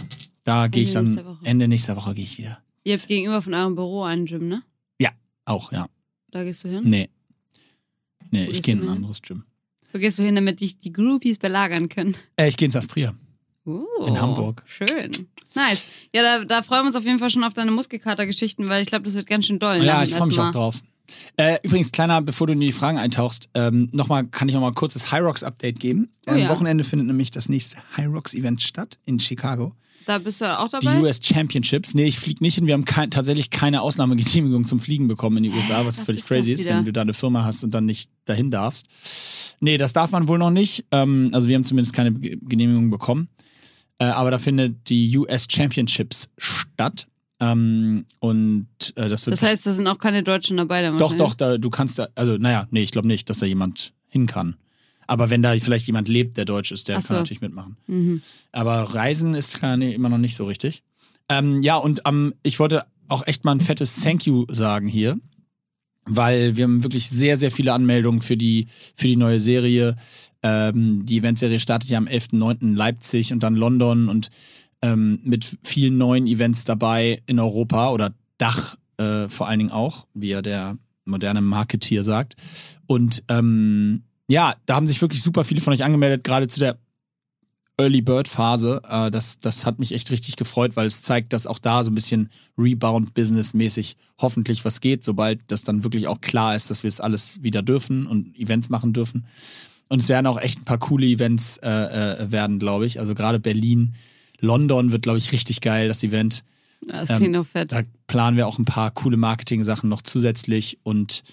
[0.45, 1.39] Da gehe ich dann, nächster.
[1.43, 2.59] Ende nächster Woche gehe ich wieder.
[2.85, 4.63] Ihr habt gegenüber von eurem Büro einen Gym, ne?
[5.47, 5.87] Auch, ja.
[6.31, 6.83] Da gehst du hin?
[6.85, 7.09] Nee.
[8.31, 9.43] Nee, Wo ich gehe in ein anderes Gym.
[9.93, 12.15] Wo gehst du hin, damit dich die Groupies belagern können?
[12.35, 13.13] Äh, ich gehe ins Aspria.
[13.65, 14.63] Uh, In Hamburg.
[14.65, 15.27] Schön.
[15.55, 15.85] Nice.
[16.13, 18.89] Ja, da, da freuen wir uns auf jeden Fall schon auf deine Muskelkater-Geschichten, weil ich
[18.89, 19.79] glaube, das wird ganz schön doll.
[19.79, 20.59] ne, Ja, beim ich freue mich ersten auch Mal.
[20.59, 20.81] drauf.
[21.37, 24.61] Äh, übrigens, kleiner, bevor du in die Fragen eintauchst, ähm, noch mal, kann ich noch
[24.61, 26.09] mal ein kurzes High Rocks Update geben.
[26.27, 26.49] Oh Am ja.
[26.49, 29.73] Wochenende findet nämlich das nächste High Rocks Event statt in Chicago.
[30.05, 31.01] Da bist du auch Die dabei?
[31.01, 31.93] US Championships.
[31.93, 32.65] Nee, ich fliege nicht hin.
[32.65, 36.21] Wir haben kein, tatsächlich keine Ausnahmegenehmigung zum Fliegen bekommen in die USA, was Was völlig
[36.21, 38.85] ist crazy ist, wenn du da eine Firma hast und dann nicht dahin darfst.
[39.59, 40.85] Nee, das darf man wohl noch nicht.
[40.91, 43.27] Ähm, also wir haben zumindest keine Ge- Genehmigung bekommen.
[43.99, 47.07] Äh, aber da findet die US Championships statt.
[47.39, 50.81] Ähm, und äh, das wird das heißt, da sind auch keine Deutschen dabei.
[50.81, 53.45] Da doch, doch, da, du kannst da, also naja, nee, ich glaube nicht, dass da
[53.45, 54.55] jemand hin kann.
[55.05, 57.09] Aber wenn da vielleicht jemand lebt, der deutsch ist, der so.
[57.09, 57.77] kann natürlich mitmachen.
[57.87, 58.21] Mhm.
[58.51, 60.83] Aber Reisen ist nicht, immer noch nicht so richtig.
[61.29, 65.17] Ähm, ja, und ähm, ich wollte auch echt mal ein fettes Thank you sagen hier,
[66.05, 69.95] weil wir haben wirklich sehr, sehr viele Anmeldungen für die, für die neue Serie.
[70.43, 72.61] Ähm, die Eventserie startet ja am 11.09.
[72.61, 74.29] in Leipzig und dann London und
[74.81, 80.07] ähm, mit vielen neuen Events dabei in Europa oder Dach äh, vor allen Dingen auch,
[80.13, 82.35] wie ja der moderne Marketeer sagt.
[82.85, 86.77] Und ähm, ja, da haben sich wirklich super viele von euch angemeldet, gerade zu der
[87.79, 88.81] Early Bird Phase.
[88.89, 91.91] Äh, das, das hat mich echt richtig gefreut, weil es zeigt, dass auch da so
[91.91, 96.89] ein bisschen Rebound-Business-mäßig hoffentlich was geht, sobald das dann wirklich auch klar ist, dass wir
[96.89, 99.25] es alles wieder dürfen und Events machen dürfen.
[99.89, 102.99] Und es werden auch echt ein paar coole Events äh, äh, werden, glaube ich.
[102.99, 103.93] Also gerade Berlin,
[104.39, 106.43] London wird, glaube ich, richtig geil, das Event.
[106.81, 107.71] Das Ähm, klingt auch fett.
[107.71, 111.23] Da planen wir auch ein paar coole Marketing-Sachen noch zusätzlich und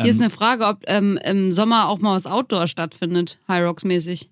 [0.00, 3.64] Hier ist ähm, eine Frage, ob ähm, im Sommer auch mal was Outdoor stattfindet, High
[3.66, 4.28] Rocks mäßig.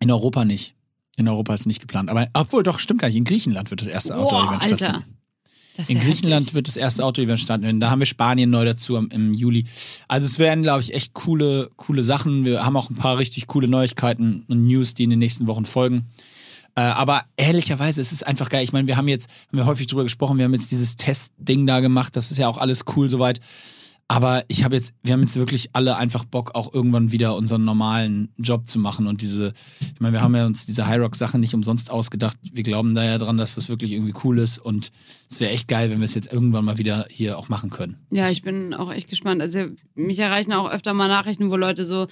[0.00, 0.74] in Europa nicht.
[1.16, 2.10] In Europa ist nicht geplant.
[2.10, 3.16] Aber obwohl, doch, stimmt gar nicht.
[3.16, 4.76] In Griechenland wird das erste Outdoor-Event Alter.
[4.76, 5.10] stattfinden.
[5.88, 6.54] In ja Griechenland heftig.
[6.54, 7.80] wird das erste Auto-Event stattfinden.
[7.80, 9.64] Da haben wir Spanien neu dazu im, im Juli.
[10.06, 12.44] Also es werden, glaube ich, echt coole, coole Sachen.
[12.44, 15.64] Wir haben auch ein paar richtig coole Neuigkeiten und News, die in den nächsten Wochen
[15.64, 16.06] folgen.
[16.76, 18.64] Äh, aber ehrlicherweise, es ist einfach geil.
[18.64, 21.66] Ich meine, wir haben jetzt, haben wir häufig drüber gesprochen, wir haben jetzt dieses Testding
[21.66, 22.16] da gemacht.
[22.16, 23.40] Das ist ja auch alles cool soweit.
[24.06, 27.64] Aber ich habe jetzt, wir haben jetzt wirklich alle einfach Bock, auch irgendwann wieder unseren
[27.64, 31.16] normalen Job zu machen und diese, ich meine, wir haben ja uns diese High Rock
[31.16, 32.36] Sachen nicht umsonst ausgedacht.
[32.52, 34.92] Wir glauben da ja dran, dass das wirklich irgendwie cool ist und
[35.30, 37.96] es wäre echt geil, wenn wir es jetzt irgendwann mal wieder hier auch machen können.
[38.10, 39.40] Ja, ich bin auch echt gespannt.
[39.40, 42.06] Also mich erreichen auch öfter mal Nachrichten, wo Leute so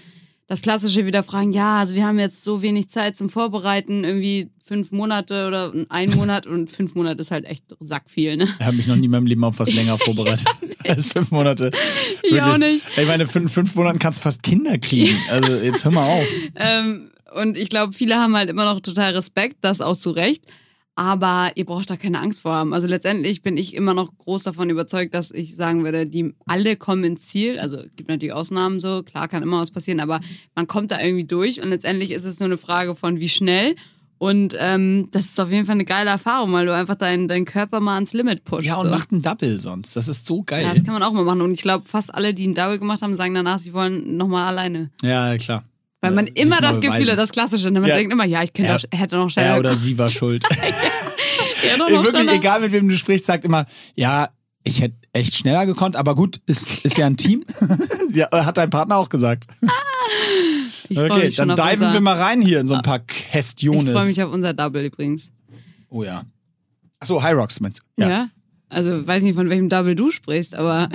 [0.47, 4.51] das Klassische wieder fragen, ja, also wir haben jetzt so wenig Zeit zum Vorbereiten, irgendwie
[4.65, 8.49] fünf Monate oder ein Monat und fünf Monate ist halt echt sackviel, ne?
[8.59, 10.47] Ich habe mich noch nie in meinem Leben auf was länger vorbereitet
[10.89, 11.71] als fünf Monate.
[12.23, 12.75] Ich auch Wirklich.
[12.75, 12.87] nicht.
[12.97, 15.17] Ich meine, fünf, fünf Monaten kannst du fast Kinder kriegen.
[15.31, 16.27] Also jetzt hör mal auf.
[16.57, 20.45] Ähm, und ich glaube, viele haben halt immer noch total Respekt, das auch zu Recht.
[20.95, 22.75] Aber ihr braucht da keine Angst vor haben.
[22.75, 26.77] Also letztendlich bin ich immer noch groß davon überzeugt, dass ich sagen würde, die alle
[26.77, 27.59] kommen ins Ziel.
[27.59, 30.21] Also es gibt natürlich Ausnahmen so, klar kann immer was passieren, aber
[30.55, 33.75] man kommt da irgendwie durch und letztendlich ist es nur eine Frage von wie schnell
[34.19, 37.45] Und ähm, das ist auf jeden Fall eine geile Erfahrung, weil du einfach deinen deinen
[37.45, 38.67] Körper mal ans Limit pusht.
[38.67, 38.93] Ja, und so.
[38.93, 39.97] macht einen Double sonst.
[39.97, 40.63] Das ist so geil.
[40.63, 41.41] ja, das kann man auch mal machen.
[41.41, 44.47] Und ich glaube, fast alle, die einen Double gemacht haben, sagen danach, sie wollen nochmal
[44.47, 44.91] alleine.
[45.03, 45.65] Ja, klar.
[46.03, 47.71] Weil man Sich immer das Gefühl hat, das Klassische.
[47.71, 47.81] Ne?
[47.81, 47.97] Man Ja.
[47.97, 48.77] denkt immer, ja, ich könnte Ja.
[48.77, 50.45] auch, hätte noch schneller Er oder sie war schuld.
[50.51, 52.33] hätte noch Wirklich, schneller.
[52.35, 54.29] egal mit wem du sprichst, sagt immer, ja,
[54.65, 57.45] ich hätte echt schneller gekonnt, aber gut, ist, ist ja ein Team.
[58.13, 59.47] ja, hat dein Partner auch gesagt.
[60.89, 64.07] Ich Okay, dann diven wir mal rein hier in so ein paar Ich freue Questiones.
[64.07, 65.31] mich auf unser Double übrigens.
[65.89, 66.23] Oh ja.
[66.99, 68.03] Achso, High Rocks meinst du?
[68.05, 68.29] Ja.
[68.69, 70.89] Also weiß nicht, von welchem Double du sprichst, aber.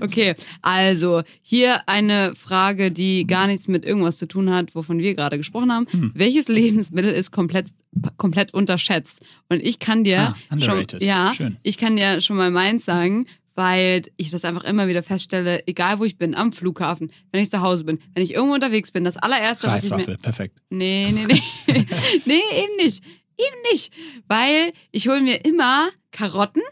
[0.00, 5.14] Okay, also hier eine Frage, die gar nichts mit irgendwas zu tun hat, wovon wir
[5.14, 5.86] gerade gesprochen haben.
[5.90, 6.12] Hm.
[6.14, 7.68] Welches Lebensmittel ist komplett,
[8.16, 9.22] komplett unterschätzt?
[9.48, 11.56] Und ich kann dir Ah, schon, ja, Schön.
[11.62, 15.98] ich kann dir schon mal meins sagen, weil ich das einfach immer wieder feststelle, egal
[15.98, 19.04] wo ich bin, am Flughafen, wenn ich zu Hause bin, wenn ich irgendwo unterwegs bin,
[19.04, 20.56] das allererste, was ich mir perfekt.
[20.70, 21.42] Nee, nee, nee.
[22.24, 23.04] nee, eben nicht.
[23.38, 23.92] Eben nicht.
[24.26, 26.62] Weil ich hole mir immer Karotten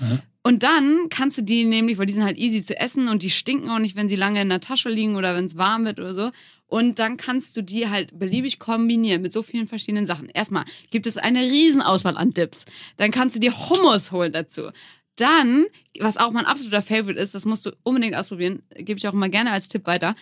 [0.00, 0.20] Mhm.
[0.48, 3.28] Und dann kannst du die nämlich, weil die sind halt easy zu essen und die
[3.28, 6.00] stinken auch nicht, wenn sie lange in der Tasche liegen oder wenn es warm wird
[6.00, 6.30] oder so.
[6.66, 10.30] Und dann kannst du die halt beliebig kombinieren mit so vielen verschiedenen Sachen.
[10.30, 12.64] Erstmal gibt es eine Riesenauswahl an Dips.
[12.96, 14.70] Dann kannst du dir Hummus holen dazu.
[15.16, 15.66] Dann,
[16.00, 19.28] was auch mein absoluter Favorite ist, das musst du unbedingt ausprobieren, gebe ich auch immer
[19.28, 20.14] gerne als Tipp weiter.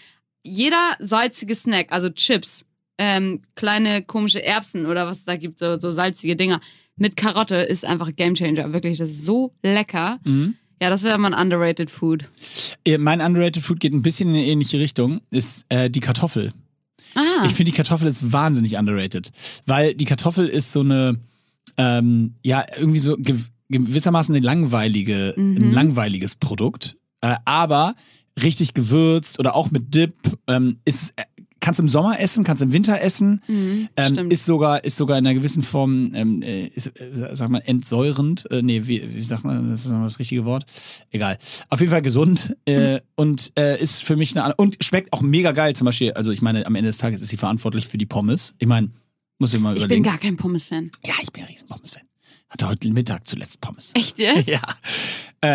[0.42, 2.66] Jeder salzige Snack, also Chips,
[2.98, 6.60] ähm, kleine komische Erbsen oder was es da gibt, so, so salzige Dinger
[6.96, 8.72] mit Karotte ist einfach Gamechanger.
[8.72, 10.18] Wirklich, das ist so lecker.
[10.24, 10.54] Mhm.
[10.82, 12.28] Ja, das wäre mal ein underrated Food.
[12.98, 16.52] Mein underrated Food geht ein bisschen in eine ähnliche Richtung, ist äh, die Kartoffel.
[17.14, 19.30] Ah, Ich finde, die Kartoffel ist wahnsinnig underrated.
[19.64, 21.18] Weil die Kartoffel ist so eine,
[21.78, 23.36] ähm, ja, irgendwie so gew
[23.68, 25.56] gewissermaßen eine langweilige, Mhm.
[25.56, 26.96] ein langweiliges Produkt.
[27.22, 27.94] Äh, aber
[28.40, 30.14] richtig gewürzt oder auch mit Dip.
[30.46, 31.24] Ähm, ist, äh,
[31.66, 33.40] kannst im Sommer essen, kannst im Winter essen.
[33.48, 37.48] mhm, Ähm, ist sogar ist sogar in einer gewissen Form ähm, äh, ist, äh, sag
[37.50, 40.64] mal entsäuerend äh, nee wie, wie sagt man das ist noch das richtige Wort.
[41.10, 41.36] Egal.
[41.68, 45.50] Auf jeden Fall gesund äh, und äh, ist für mich eine und schmeckt auch mega
[45.50, 45.74] geil.
[45.74, 48.54] Zum Beispiel also ich meine am Ende des Tages ist sie verantwortlich für die Pommes.
[48.60, 48.90] Ich meine
[49.40, 50.04] muss ich mal ich überlegen.
[50.04, 50.88] bin gar kein Pommes-Fan.
[51.04, 52.02] ja ich bin ein riesen Pommes Fan
[52.48, 53.90] hatte heute Mittag zuletzt Pommes.
[53.96, 54.46] Echt jetzt?
[54.48, 54.60] ja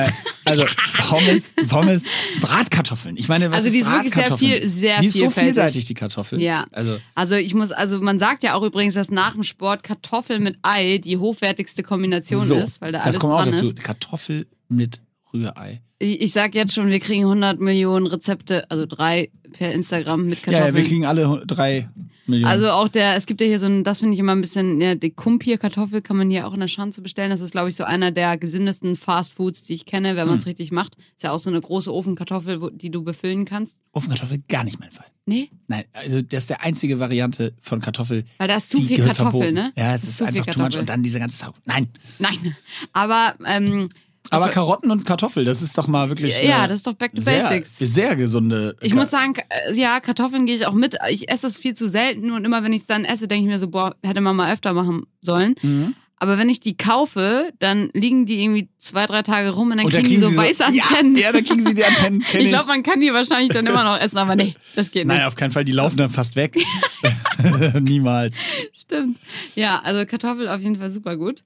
[0.03, 0.07] äh,
[0.45, 0.65] also
[1.09, 2.05] Pommes Pommes
[2.39, 5.85] Bratkartoffeln ich meine was Also die ist wirklich sehr viel- sehr die ist so vielseitig
[5.85, 6.65] die Kartoffel Ja.
[6.71, 10.39] also Also ich muss, also man sagt ja auch übrigens, dass nach dem Sport Kartoffel
[10.39, 13.67] mit Ei die hochwertigste Kombination so, ist, weil da alles das kommt auch dran dazu
[13.67, 13.77] ist.
[13.83, 15.01] Kartoffel mit
[15.33, 20.25] Rührei Ich, ich sag jetzt schon, wir kriegen 100 Millionen Rezepte, also drei per Instagram
[20.27, 20.67] mit Ja, Kartoffeln.
[20.69, 21.89] ja, wir kriegen alle drei
[22.31, 22.51] Millionen.
[22.51, 24.81] Also auch der, es gibt ja hier so ein, das finde ich immer ein bisschen,
[24.81, 27.29] ja, die Kumpir-Kartoffel kann man hier auch in der Schanze bestellen.
[27.29, 30.35] Das ist, glaube ich, so einer der gesündesten Fast Foods, die ich kenne, wenn man
[30.35, 30.39] Hm.
[30.39, 30.95] es richtig macht.
[31.15, 33.81] Ist ja auch so eine große Ofenkartoffel, wo, die du befüllen kannst.
[33.93, 35.05] Ofenkartoffel gar nicht mein Fall.
[35.27, 35.49] Nee?
[35.67, 38.23] Nein, also das ist der einzige Variante von Kartoffel.
[38.39, 39.53] Weil da ist zu viel Kartoffel, verboten.
[39.53, 39.71] ne?
[39.77, 41.53] Ja, es ist viel einfach too much und dann diese ganze Sau.
[41.65, 41.87] Nein.
[42.17, 42.55] Nein.
[42.91, 43.87] Aber, ähm,
[44.29, 47.13] Aber also- Karotten und Kartoffel, das ist doch mal wirklich ja, das ist doch back
[47.13, 47.77] to sehr, basics.
[47.79, 48.75] sehr gesunde.
[48.81, 50.97] Ich muss sagen, äh, ja, Kartoffeln gehe ich auch mit.
[51.09, 53.51] Ich esse das viel zu selten und immer wenn ich es dann esse, denke ich
[53.51, 55.55] mir so, boah, hätte man mal öfter machen sollen.
[55.61, 55.95] Mhm.
[56.17, 59.87] Aber wenn ich die kaufe, dann liegen die irgendwie zwei, drei Tage rum und dann
[59.87, 61.15] Und dann kriegen die kriegen so sie weiße Antennen.
[61.15, 62.23] Ja, ja, dann kriegen sie die Antennen.
[62.33, 65.17] Ich glaube, man kann die wahrscheinlich dann immer noch essen, aber nee, das geht nicht.
[65.17, 65.65] Nein, auf keinen Fall.
[65.65, 66.55] Die laufen dann fast weg.
[67.79, 68.37] Niemals.
[68.71, 69.17] Stimmt.
[69.55, 71.41] Ja, also Kartoffel auf jeden Fall super gut.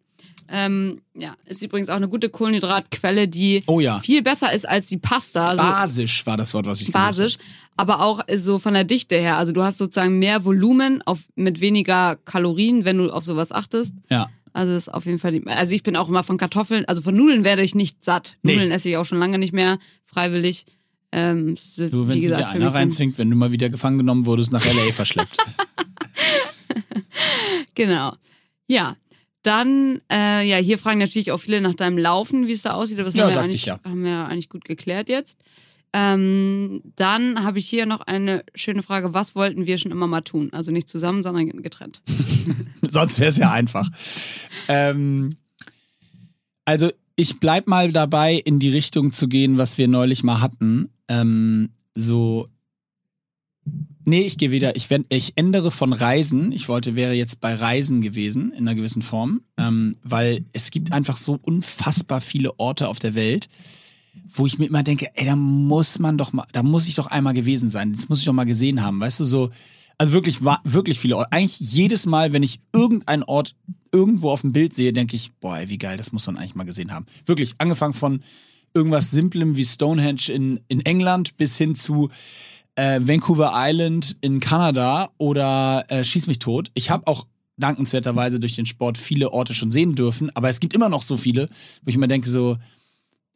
[0.50, 4.00] Ähm, ja, ist übrigens auch eine gute Kohlenhydratquelle, die Oh ja.
[4.00, 5.50] viel besser ist als die Pasta.
[5.50, 7.38] Also Basisch war das Wort, was ich basisch,
[7.78, 9.38] aber auch so von der Dichte her.
[9.38, 13.94] Also du hast sozusagen mehr Volumen auf, mit weniger Kalorien, wenn du auf sowas achtest.
[14.10, 14.30] Ja.
[14.54, 17.16] Also ist auf jeden Fall, die, also ich bin auch immer von Kartoffeln, also von
[17.16, 18.38] Nudeln werde ich nicht satt.
[18.44, 18.54] Nee.
[18.54, 20.66] Nudeln esse ich auch schon lange nicht mehr, freiwillig.
[21.12, 24.52] Ähm, Du, wenn dir gesagt, für einer reinzwingt, wenn du mal wieder gefangen genommen wurdest,
[24.52, 24.92] nach L.A.
[24.94, 25.38] verschleppt.
[27.76, 28.14] Genau.
[28.68, 28.96] Ja.
[29.46, 32.98] Dann, äh, ja, hier fragen natürlich auch viele nach deinem Laufen, wie es da aussieht,
[32.98, 33.80] aber das Ja, haben, wir eigentlich, ich ja.
[33.84, 35.38] haben wir eigentlich gut geklärt jetzt.
[35.94, 39.14] Ähm, dann habe ich hier noch eine schöne Frage.
[39.14, 40.50] Was wollten wir schon immer mal tun?
[40.52, 42.02] Also nicht zusammen, sondern getrennt.
[42.90, 43.88] Sonst wäre es ja einfach.
[44.68, 45.38] Ähm,
[46.66, 50.90] also ich bleib mal dabei, in die Richtung zu gehen, was wir neulich mal hatten.
[51.08, 52.50] Ähm, so.
[54.08, 54.76] Nee, ich gehe wieder.
[54.76, 56.52] Ich, ich ändere von Reisen.
[56.52, 59.42] Ich wollte, wäre jetzt bei Reisen gewesen, in einer gewissen Form.
[59.58, 63.50] Ähm, weil es gibt einfach so unfassbar viele Orte auf der Welt,
[64.30, 67.08] wo ich mir immer denke, ey, da muss man doch mal, da muss ich doch
[67.08, 67.94] einmal gewesen sein.
[67.94, 69.00] Das muss ich doch mal gesehen haben.
[69.00, 69.50] Weißt du, so,
[69.98, 71.32] also wirklich, wirklich viele Orte.
[71.32, 73.56] Eigentlich jedes Mal, wenn ich irgendeinen Ort
[73.92, 76.56] irgendwo auf dem Bild sehe, denke ich, boah, ey, wie geil, das muss man eigentlich
[76.56, 77.06] mal gesehen haben.
[77.26, 78.20] Wirklich, angefangen von
[78.76, 82.10] irgendwas Simplem wie Stonehenge in, in England bis hin zu
[82.76, 86.72] äh, Vancouver Island in Kanada oder äh, Schieß mich tot.
[86.74, 90.74] Ich habe auch dankenswerterweise durch den Sport viele Orte schon sehen dürfen, aber es gibt
[90.74, 91.48] immer noch so viele,
[91.84, 92.58] wo ich mir denke, so,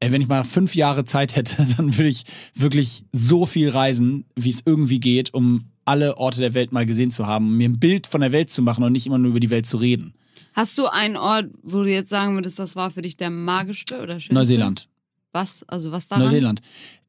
[0.01, 2.23] ey, wenn ich mal fünf Jahre Zeit hätte, dann würde ich
[2.53, 7.11] wirklich so viel reisen, wie es irgendwie geht, um alle Orte der Welt mal gesehen
[7.11, 9.31] zu haben, um mir ein Bild von der Welt zu machen und nicht immer nur
[9.31, 10.13] über die Welt zu reden.
[10.53, 14.01] Hast du einen Ort, wo du jetzt sagen würdest, das war für dich der magischste
[14.01, 14.33] oder schönste?
[14.33, 14.89] Neuseeland.
[15.31, 15.63] Was?
[15.67, 16.25] Also was daran?
[16.25, 16.61] Neuseeland.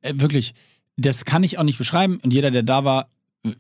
[0.03, 0.55] Äh, wirklich,
[1.01, 2.21] das kann ich auch nicht beschreiben.
[2.23, 3.09] Und jeder, der da war,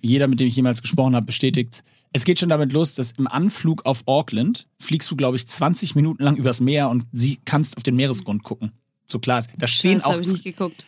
[0.01, 1.82] jeder, mit dem ich jemals gesprochen habe, bestätigt.
[2.12, 5.95] Es geht schon damit los, dass im Anflug auf Auckland fliegst du, glaube ich, 20
[5.95, 8.72] Minuten lang übers Meer und sie kannst auf den Meeresgrund gucken.
[9.07, 9.51] So klar ist.
[9.59, 10.12] Da stehen das auch.
[10.12, 10.84] habe ich nicht geguckt.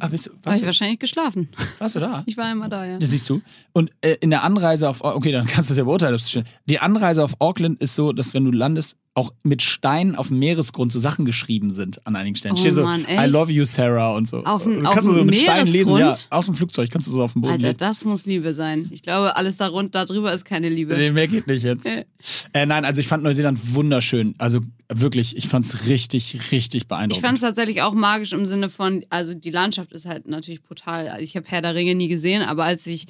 [0.00, 1.48] Ah, bist du, warst, ich du, wahrscheinlich geschlafen.
[1.78, 2.22] warst du da?
[2.26, 2.98] Ich war immer da, ja.
[2.98, 3.42] Das siehst du.
[3.72, 6.14] Und äh, in der Anreise auf, okay, dann kannst du es ja beurteilen.
[6.14, 9.60] ob es schön- Die Anreise auf Auckland ist so, dass wenn du landest, auch mit
[9.60, 12.54] Steinen auf dem Meeresgrund so Sachen geschrieben sind an einigen Stellen.
[12.54, 14.44] Oh Steht so, Mann, I love you, Sarah und so.
[14.44, 16.14] Auf dem- du auf kannst du so mit Steinen lesen, ja.
[16.30, 17.78] Aus dem Flugzeug kannst du so auf dem Boden Alter, lesen.
[17.78, 18.88] das muss Liebe sein.
[18.92, 20.96] Ich glaube, alles darunter, darüber ist keine Liebe.
[20.96, 21.86] Nee, mehr geht nicht jetzt.
[22.52, 22.66] Äh.
[22.66, 24.34] Nein, also ich fand Neuseeland wunderschön.
[24.38, 24.60] Also
[24.92, 27.24] wirklich, ich fand es richtig, richtig Ich beeindruckend.
[27.24, 31.08] fand es tatsächlich auch magisch im Sinne von, also die Landschaft ist halt natürlich brutal.
[31.08, 33.06] Also ich habe Herr der Ringe nie gesehen, aber als ich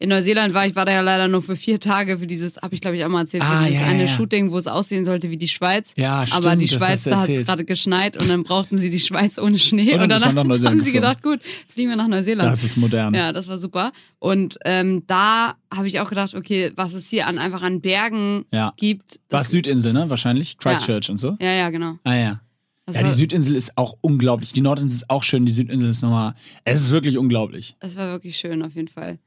[0.00, 2.74] in Neuseeland war, ich war da ja leider nur für vier Tage für dieses, habe
[2.74, 4.08] ich glaube ich auch mal erzählt, Ah, für dieses ja, eine ja.
[4.08, 5.92] Shooting, wo es aussehen sollte wie die Schweiz.
[5.96, 9.00] Ja, aber die stimmt, Schweiz, da hat es gerade geschneit und dann brauchten sie die
[9.00, 9.94] Schweiz ohne Schnee.
[9.94, 11.08] Und dann ist man nach Neuseeland haben sie geflogen.
[11.20, 11.40] gedacht, gut,
[11.72, 12.52] fliegen wir nach Neuseeland.
[12.52, 13.12] das ist modern.
[13.14, 13.90] Ja, das war super.
[14.20, 18.44] Und ähm, da habe ich auch gedacht, okay, was es hier an einfach an Bergen
[18.52, 18.72] Ja.
[18.76, 19.18] gibt.
[19.30, 20.08] War es Südinsel, ne?
[20.08, 20.58] Wahrscheinlich.
[20.58, 21.36] Christchurch und so.
[21.40, 21.98] Ja, ja, genau.
[22.04, 22.40] Ah ja.
[22.86, 24.52] Das, Ja, die Südinsel ist auch unglaublich.
[24.52, 26.32] Die Nordinsel ist auch schön, die Südinsel ist nochmal.
[26.64, 27.74] Es ist wirklich unglaublich.
[27.80, 29.18] das war wirklich schön auf jeden Fall.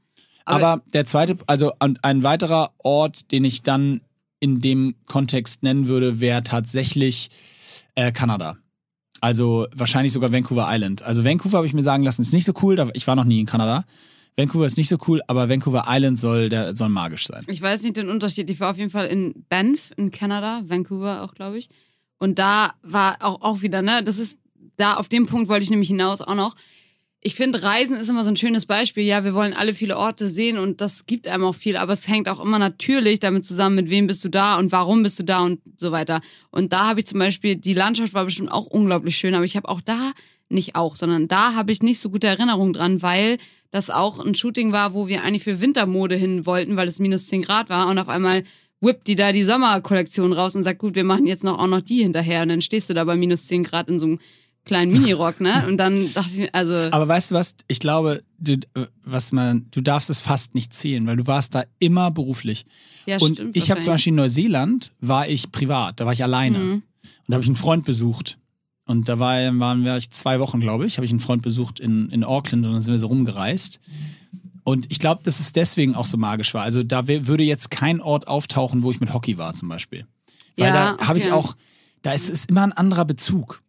[0.45, 4.01] Aber, der zweite, also ein, ein weiterer Ort, den ich dann
[4.39, 7.29] in dem Kontext nennen würde, wäre tatsächlich
[7.95, 8.57] äh, Kanada.
[9.21, 11.03] Also wahrscheinlich sogar Vancouver Island.
[11.03, 12.91] Also Vancouver habe ich mir sagen lassen, ist nicht so cool.
[12.93, 13.83] Ich war noch nie in Kanada.
[14.35, 17.43] Vancouver ist nicht so cool, aber Vancouver Island soll, der, soll magisch sein.
[17.47, 18.49] Ich weiß nicht den Unterschied.
[18.49, 21.69] Ich war auf jeden Fall in Banff in Kanada, Vancouver auch, glaube ich.
[22.17, 24.37] Und da war auch, auch wieder, ne, das ist,
[24.77, 26.55] da auf dem Punkt wollte ich nämlich hinaus auch noch.
[27.23, 29.03] Ich finde, Reisen ist immer so ein schönes Beispiel.
[29.03, 32.07] Ja, wir wollen alle viele Orte sehen und das gibt einem auch viel, aber es
[32.07, 35.23] hängt auch immer natürlich damit zusammen, mit wem bist du da und warum bist du
[35.23, 36.21] da und so weiter.
[36.49, 39.55] Und da habe ich zum Beispiel, die Landschaft war bestimmt auch unglaublich schön, aber ich
[39.55, 40.13] habe auch da,
[40.49, 43.37] nicht auch, sondern da habe ich nicht so gute Erinnerungen dran, weil
[43.69, 47.27] das auch ein Shooting war, wo wir eigentlich für Wintermode hin wollten, weil es minus
[47.27, 48.43] 10 Grad war und auf einmal
[48.81, 51.81] whippt die da die Sommerkollektion raus und sagt, gut, wir machen jetzt noch auch noch
[51.81, 54.19] die hinterher und dann stehst du da bei minus 10 Grad in so einem
[54.65, 55.65] kleinen Minirock, ne?
[55.67, 57.55] Und dann dachte ich mir, also Aber weißt du was?
[57.67, 58.57] Ich glaube, du,
[59.03, 62.65] was man, du darfst es fast nicht zählen, weil du warst da immer beruflich.
[63.05, 63.57] ja, Und stimmt.
[63.57, 63.93] ich habe zum.
[63.93, 66.57] Beispiel in Neuseeland, war ich privat, da war ich alleine.
[66.57, 66.71] Mhm.
[66.71, 66.83] Und
[67.27, 68.37] da habe ich einen Freund besucht.
[68.85, 71.79] Und da war, waren wir ich zwei Wochen, glaube ich, habe ich einen Freund besucht
[71.79, 73.79] in, in Auckland und dann sind wir so rumgereist.
[74.63, 76.63] Und ich glaube, dass es deswegen auch so magisch war.
[76.63, 80.05] Also da würde jetzt kein Ort auftauchen, wo ich mit Hockey war zum Beispiel.
[80.57, 81.33] Weil Ja, da habe ich okay.
[81.33, 81.55] auch,
[82.01, 83.61] da ist es immer ein anderer Bezug.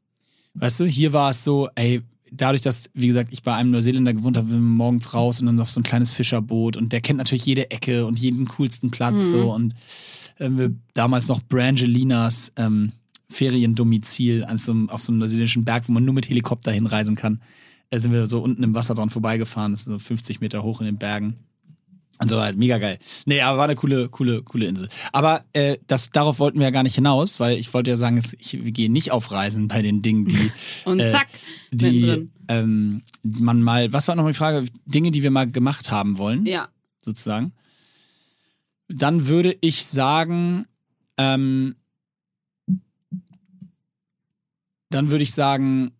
[0.54, 4.14] Weißt du, hier war es so, ey, dadurch, dass, wie gesagt, ich bei einem Neuseeländer
[4.14, 7.00] gewohnt habe, sind wir morgens raus und dann auf so ein kleines Fischerboot und der
[7.00, 9.30] kennt natürlich jede Ecke und jeden coolsten Platz Mhm.
[9.30, 9.74] so und
[10.40, 12.92] ähm, wir damals noch Brangelinas ähm,
[13.28, 17.40] Feriendomizil an so auf so einem neuseeländischen Berg, wo man nur mit Helikopter hinreisen kann.
[17.90, 20.80] Da sind wir so unten im Wasser dran vorbeigefahren, das ist so 50 Meter hoch
[20.80, 21.36] in den Bergen.
[22.22, 22.98] Und so halt mega geil.
[23.26, 24.88] Nee, aber war eine coole, coole, coole Insel.
[25.12, 28.16] Aber äh, das, darauf wollten wir ja gar nicht hinaus, weil ich wollte ja sagen,
[28.16, 30.50] es- ich, wir gehen nicht auf Reisen bei den Dingen, die,
[30.84, 31.28] Und äh, zack,
[31.70, 34.64] die ähm, man mal, was war nochmal die Frage?
[34.86, 36.68] Dinge, die wir mal gemacht haben wollen, Ja.
[37.04, 37.52] sozusagen.
[38.88, 40.66] Dann würde ich sagen,
[41.16, 41.76] ähm,
[44.90, 45.92] dann würde ich sagen,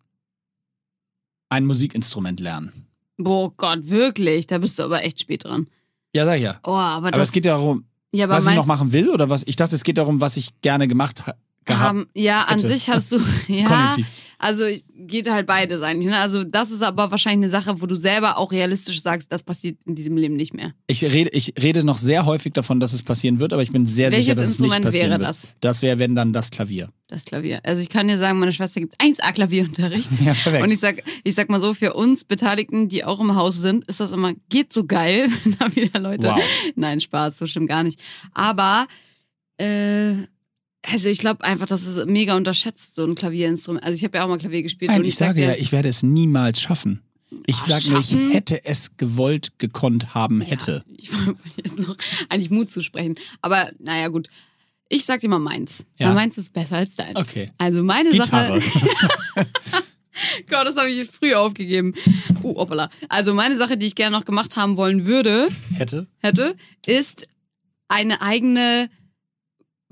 [1.49, 2.71] ein Musikinstrument lernen.
[3.17, 5.67] Boah Gott, wirklich, da bist du aber echt spät dran.
[6.15, 6.59] Ja, sag ich ja.
[6.63, 9.29] Oh, aber, Aber das, es geht ja darum, ja, was ich noch machen will oder
[9.29, 9.43] was?
[9.47, 11.33] Ich dachte, es geht darum, was ich gerne gemacht ha
[11.65, 11.95] gehabt.
[11.95, 12.67] Ähm, ja, an hätte.
[12.67, 14.07] sich hast du, ja, Kognitiv.
[14.39, 16.09] also geht halt beides eigentlich.
[16.09, 16.17] Ne?
[16.17, 19.77] Also das ist aber wahrscheinlich eine Sache, wo du selber auch realistisch sagst, das passiert
[19.85, 20.73] in diesem Leben nicht mehr.
[20.87, 23.85] Ich rede, ich rede noch sehr häufig davon, dass es passieren wird, aber ich bin
[23.85, 25.29] sehr Welches sicher, dass es nicht Instrument passieren wäre wird.
[25.29, 25.47] das?
[25.59, 26.89] Das wäre, wenn dann das Klavier.
[27.07, 27.59] Das Klavier.
[27.63, 30.09] Also ich kann dir sagen, meine Schwester gibt 1A Klavierunterricht.
[30.23, 30.63] Ja, perfekt.
[30.63, 33.85] Und ich sag, ich sag mal so, für uns Beteiligten, die auch im Haus sind,
[33.85, 36.27] ist das immer, geht so geil, wenn da wieder Leute.
[36.27, 36.41] Wow.
[36.75, 37.99] Nein, Spaß, so stimmt gar nicht.
[38.33, 38.87] Aber,
[39.57, 40.13] äh,
[40.83, 43.83] also ich glaube einfach, das ist mega unterschätzt, so ein Klavierinstrument.
[43.85, 44.91] Also ich habe ja auch mal Klavier gespielt.
[44.91, 47.01] Nein, und ich sag sage ja, ich werde es niemals schaffen.
[47.47, 50.83] Ich Oh, sage nur, ich hätte es gewollt, gekonnt haben hätte.
[50.87, 51.95] Ja, ich wollte jetzt noch
[52.29, 53.15] eigentlich Mut zusprechen.
[53.41, 54.27] Aber naja, gut.
[54.89, 55.85] Ich sag dir mal meins.
[55.97, 56.09] Ja.
[56.09, 57.15] Weil meins ist besser als deins.
[57.17, 57.51] Okay.
[57.57, 58.61] Also meine Gitarre.
[58.61, 58.87] Sache.
[60.49, 61.95] Gott, das habe ich früh aufgegeben.
[62.43, 62.89] Uh, hoppala.
[63.09, 66.07] Also meine Sache, die ich gerne noch gemacht haben wollen würde, Hätte?
[66.19, 66.55] hätte,
[66.85, 67.27] ist
[67.87, 68.89] eine eigene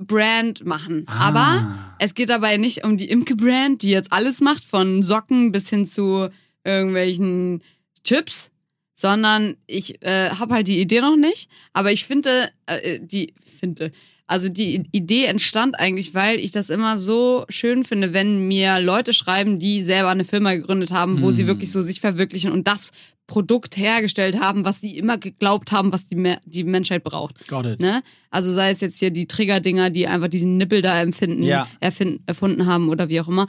[0.08, 1.06] Brand machen.
[1.08, 1.28] Ah.
[1.28, 5.70] Aber es geht dabei nicht um die Imke-Brand, die jetzt alles macht, von Socken bis
[5.70, 6.30] hin zu
[6.64, 7.64] irgendwelchen
[8.04, 8.52] Chips,
[8.96, 11.50] sondern ich äh, habe halt die Idee noch nicht.
[11.74, 13.92] Aber ich finde, äh, die finde,
[14.32, 19.14] also die Idee entstand eigentlich, weil ich das immer so schön finde, wenn mir Leute
[19.14, 21.48] schreiben, die selber eine Firma gegründet haben, wo sie Hm.
[21.48, 22.92] wirklich so sich verwirklichen und das
[23.28, 27.48] Produkt hergestellt haben, was sie immer geglaubt haben, was die, die Menschheit braucht.
[27.48, 27.80] Got it.
[27.80, 28.02] Ne?
[28.30, 31.68] Also sei es jetzt hier die Triggerdinger, die einfach diesen Nippel da empfinden, Ja.
[31.80, 33.48] erfinden, erfunden haben oder wie auch immer.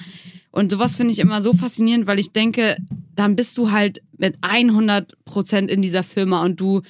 [0.51, 2.77] Und sowas finde ich immer so faszinierend, weil ich denke,
[3.17, 6.83] dann bist du halt mit 100 Prozent in dieser Firma und du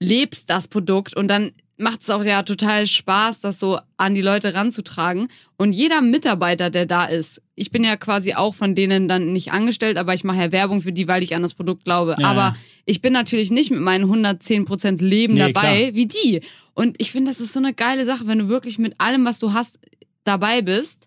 [0.00, 4.20] lebst das Produkt und dann macht es auch ja total Spaß, das so an die
[4.22, 5.28] Leute ranzutragen.
[5.56, 9.52] Und jeder Mitarbeiter, der da ist, ich bin ja quasi auch von denen dann nicht
[9.52, 12.16] angestellt, aber ich mache ja Werbung für die, weil ich an das Produkt glaube.
[12.18, 15.94] Ja, aber ich bin natürlich nicht mit meinen 110% Leben Nee, dabei klar.
[15.94, 16.40] wie die.
[16.74, 19.38] Und ich finde, das ist so eine geile Sache, wenn du wirklich mit allem, was
[19.38, 19.78] du hast,
[20.24, 21.05] dabei bist.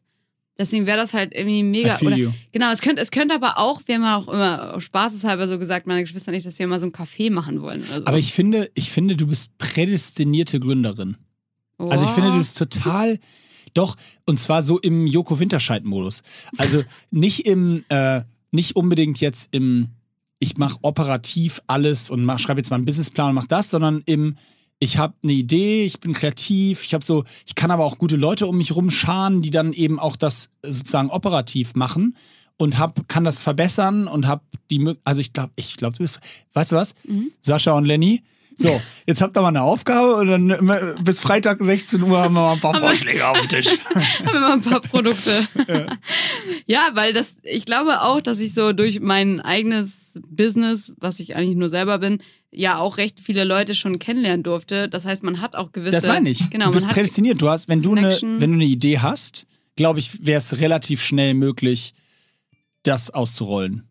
[0.60, 1.98] Deswegen wäre das halt irgendwie mega.
[2.02, 2.18] Oder,
[2.52, 5.88] genau, es könnte, es könnte aber auch, wir haben ja auch immer spaßeshalber so gesagt,
[5.88, 7.80] meine Geschwister nicht, dass wir mal so ein Café machen wollen.
[7.80, 8.06] Oder so.
[8.06, 11.16] Aber ich finde, ich finde, du bist prädestinierte Gründerin.
[11.78, 13.18] Also ich finde, du bist total,
[13.74, 13.96] doch,
[14.26, 16.24] und zwar so im Joko Winterscheid-Modus.
[16.58, 19.88] Also nicht im, äh, nicht unbedingt jetzt im,
[20.40, 24.36] ich mache operativ alles und schreibe jetzt mal einen Businessplan und mach das, sondern im,
[24.80, 28.16] ich habe eine Idee, ich bin kreativ, ich habe so, ich kann aber auch gute
[28.16, 32.16] Leute um mich rumscharen, die dann eben auch das äh, sozusagen operativ machen
[32.58, 36.04] und hab, kann das verbessern und hab die Möglichkeit, also ich glaube, ich glaube, du
[36.04, 36.20] bist,
[36.54, 36.96] weißt du was?
[37.42, 38.24] Sascha und Lenny,
[38.60, 42.34] so, jetzt habt ihr mal eine Aufgabe und dann immer bis Freitag 16 Uhr haben
[42.34, 43.68] wir mal ein paar Vorschläge auf dem Tisch.
[43.96, 45.32] haben wir mal ein paar Produkte.
[46.66, 46.92] ja.
[46.94, 51.56] weil das, ich glaube auch, dass ich so durch mein eigenes Business, was ich eigentlich
[51.56, 52.22] nur selber bin,
[52.52, 54.90] ja auch recht viele Leute schon kennenlernen durfte.
[54.90, 55.92] Das heißt, man hat auch gewisse.
[55.92, 56.50] Das meine ich.
[56.50, 57.42] Genau, du bist prädestiniert.
[57.42, 59.46] Du hast, wenn du eine, wenn du eine Idee hast,
[59.76, 61.94] glaube ich, wäre es relativ schnell möglich,
[62.84, 63.88] das auszurollen.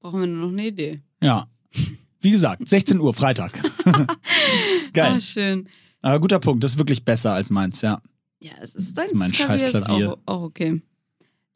[0.00, 1.02] brauchen wir nur noch eine Idee.
[1.22, 1.46] Ja.
[2.20, 3.52] Wie gesagt, 16 Uhr, Freitag.
[4.92, 5.14] Geil.
[5.16, 5.68] Ah, schön.
[6.00, 6.64] Aber guter Punkt.
[6.64, 8.00] Das ist wirklich besser als meins, ja.
[8.40, 10.12] Ja, es ist dein mein Klavier scheiß ist Klavier.
[10.12, 10.82] auch, auch okay.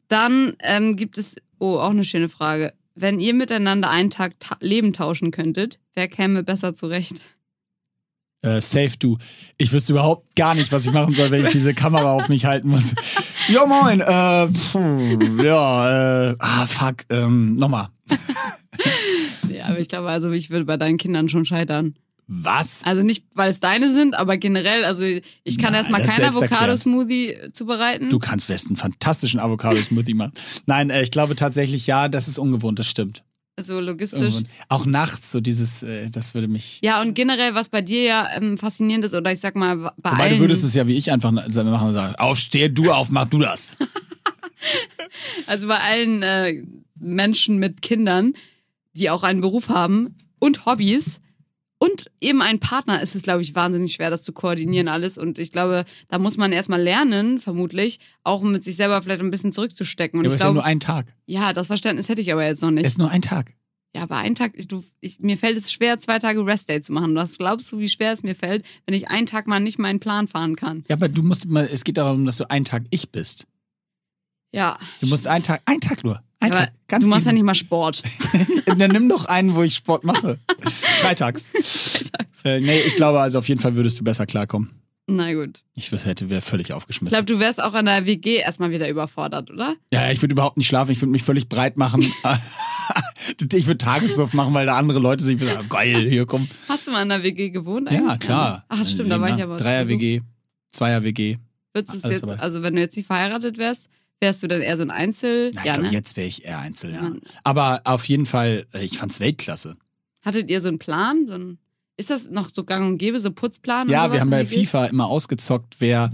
[0.07, 2.73] Dann ähm, gibt es, oh, auch eine schöne Frage.
[2.95, 7.37] Wenn ihr miteinander einen Tag ta Leben tauschen könntet, wer käme besser zurecht?
[8.41, 9.17] Äh, safe du.
[9.57, 12.45] Ich wüsste überhaupt gar nicht, was ich machen soll, wenn ich diese Kamera auf mich
[12.45, 12.95] halten muss.
[13.49, 13.99] Ja, moin.
[13.99, 17.05] Äh, puh, ja, äh, ah, fuck.
[17.09, 17.87] Ähm, nochmal.
[19.49, 21.95] Ja, aber ich glaube, also ich würde bei deinen Kindern schon scheitern.
[22.31, 22.83] Was?
[22.83, 26.25] Also nicht, weil es deine sind, aber generell, also ich kann Nein, erstmal keinen.
[26.25, 28.11] Avocado-Smoothie zubereiten.
[28.11, 30.33] Du kannst Westen fantastischen Avocado-Smoothie machen.
[30.67, 33.23] Nein, äh, ich glaube tatsächlich, ja, das ist ungewohnt, das stimmt.
[33.57, 34.19] also logistisch.
[34.21, 34.47] Ungewohnt.
[34.69, 36.79] Auch nachts, so dieses, äh, das würde mich.
[36.83, 40.11] Ja, und generell, was bei dir ja ähm, faszinierend ist, oder ich sag mal, bei
[40.11, 40.33] Wobei allen.
[40.35, 43.25] du würdest es ja wie ich einfach machen und sagen, auf, steh du auf, mach
[43.25, 43.71] du das.
[45.47, 46.63] Also bei allen äh,
[46.99, 48.33] Menschen mit Kindern,
[48.93, 51.21] die auch einen Beruf haben und Hobbys
[51.79, 55.17] und eben einen Partner, ist es, glaube ich, wahnsinnig schwer, das zu koordinieren alles.
[55.17, 59.31] Und ich glaube, da muss man erstmal lernen, vermutlich, auch mit sich selber vielleicht ein
[59.31, 60.19] bisschen zurückzustecken.
[60.19, 61.13] Und Ja, aber ich ist ja glaube, nur ein Tag.
[61.25, 62.85] ja, das Verständnis hätte ich aber jetzt noch nicht.
[62.85, 63.53] Es ist nur ein Tag.
[63.95, 66.91] ja, aber einen Tag, ich, du, ich, mir fällt es schwer, zwei Tage Restday zu
[66.91, 67.15] machen.
[67.15, 69.99] Was glaubst du, wie schwer es mir fällt, wenn ich einen Tag mal nicht meinen
[70.01, 70.83] Plan fahren kann?
[70.89, 73.47] Ja, aber du musst mal, es geht darum, dass du ein Tag ich bist.
[74.51, 74.77] Ja.
[75.01, 76.21] Du musst einen Tag, ein Tag nur.
[76.39, 76.73] Ein aber Tag.
[76.87, 77.35] Ganz du machst ja easy.
[77.35, 78.01] nicht mal Sport.
[78.65, 80.39] Dann nimm doch einen, wo ich Sport mache.
[81.01, 81.51] Freitags.
[82.43, 84.71] Äh, nee, ich glaube also auf jeden Fall würdest du besser klarkommen.
[85.11, 85.63] Na gut.
[85.73, 87.15] Ich hätte wäre völlig Ich aufgeschmissen.
[87.15, 89.75] glaube, du wärst auch an der WG erstmal wieder überfordert, oder?
[89.91, 92.01] ja, ja, ich würde überhaupt nicht schlafen, ich würde mich völlig breit machen.
[93.53, 95.35] ich würde Tagesluft machen, weil da andere Leute sind.
[95.35, 96.47] Ich würde sagen, geil, hier komm.
[96.67, 97.91] Hast du mal in der WG gewohnt?
[97.91, 98.19] Ja, eigentlich?
[98.19, 98.65] klar.
[98.69, 99.57] Ach, stimmt, da war ich aber.
[99.57, 99.87] zu Dreier.
[99.87, 100.21] WG,
[100.71, 101.37] Zweier WG.
[101.73, 102.39] Würdest du es jetzt, dabei.
[102.39, 103.89] also wenn du jetzt nicht verheiratet wärst,
[104.21, 105.51] wärst du dann eher so ein Einzel?
[105.53, 105.93] Na, ich ja, glaube, ne?
[105.93, 107.01] jetzt wäre ich eher Einzel, ja.
[107.01, 109.75] Man- Aber auf jeden Fall, äh, ich fand's Weltklasse.
[110.21, 111.25] Hattet ihr so einen Plan?
[111.27, 111.57] So ein,
[111.97, 113.89] ist das noch so gang und gäbe, so Putzplan?
[113.89, 114.45] Ja, wir haben bei?
[114.45, 116.11] FIFA immer ausgezockt, wer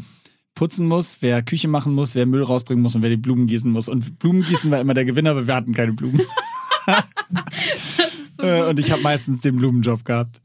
[0.53, 3.70] putzen muss, wer Küche machen muss, wer Müll rausbringen muss und wer die Blumen gießen
[3.72, 3.89] muss.
[3.89, 6.22] Und Blumen gießen war immer der Gewinner, aber wir hatten keine Blumen.
[8.38, 10.41] So Äh, und ich habe meistens den Blumenjob gehabt.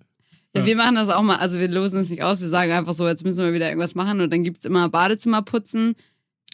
[0.55, 2.93] Ja, wir machen das auch mal, also wir losen es nicht aus, wir sagen einfach
[2.93, 5.95] so, jetzt müssen wir wieder irgendwas machen und dann gibt's immer Badezimmer putzen,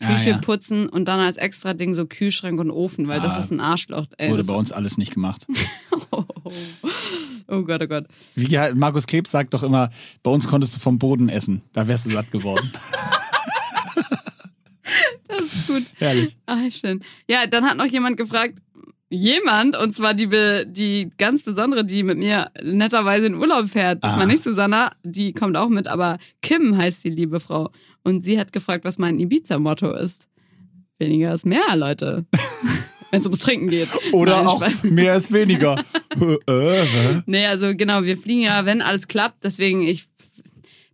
[0.02, 0.38] Ah, Küche ja.
[0.38, 3.38] putzen und dann als extra Ding so Kühlschrank und Ofen, weil das Ah.
[3.38, 4.06] ist ein Arschloch.
[4.18, 5.46] Ey, Wurde das, bei uns alles nicht gemacht.
[6.10, 6.24] oh,
[7.48, 8.04] oh Gott, oh Gott.
[8.34, 9.88] Wie Markus Klebs sagt doch immer,
[10.22, 11.62] bei uns konntest du vom Boden essen.
[11.72, 12.70] Da wärst du satt geworden.
[15.28, 15.82] Das ist gut.
[15.98, 16.36] Herrlich.
[16.46, 17.00] Ah, schön.
[17.28, 18.60] Ja, dann hat noch jemand gefragt,
[19.10, 20.28] jemand, und zwar die,
[20.66, 24.02] die ganz besondere, die mit mir netterweise in Urlaub fährt.
[24.04, 24.18] Das Ah.
[24.20, 27.70] war nicht Susanna, die kommt auch mit, aber Kim heißt die liebe Frau.
[28.06, 30.28] Und sie hat gefragt, was mein Ibiza-Motto ist.
[31.00, 32.24] Weniger ist mehr, Leute.
[33.10, 33.88] Wenn es ums Trinken geht.
[34.12, 34.84] Oder Nein, auch Spaß.
[34.92, 35.82] mehr ist weniger.
[37.26, 39.44] Nee, also genau, wir fliegen ja, wenn alles klappt.
[39.44, 40.06] Deswegen, ich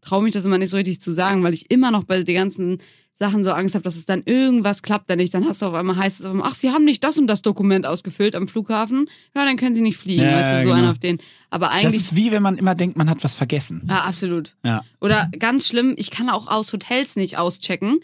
[0.00, 2.34] traue mich das immer nicht so richtig zu sagen, weil ich immer noch bei den
[2.34, 2.78] ganzen
[3.22, 5.32] Sachen so Angst habe, dass es dann irgendwas klappt dann nicht.
[5.32, 7.28] Dann hast du auf einmal heißt es, auf einmal, ach, sie haben nicht das und
[7.28, 9.08] das Dokument ausgefüllt am Flughafen.
[9.36, 10.74] Ja, dann können sie nicht fliegen, Ja, weißt du, so genau.
[10.74, 11.18] einer auf den.
[11.50, 11.96] Aber Das eigentlich.
[12.00, 13.82] ist wie wenn man immer denkt, man hat was vergessen.
[13.88, 14.56] ja, absolut.
[14.64, 14.82] Ja.
[15.00, 18.00] Oder ganz schlimm, ich kann auch aus Hotels nicht auschecken.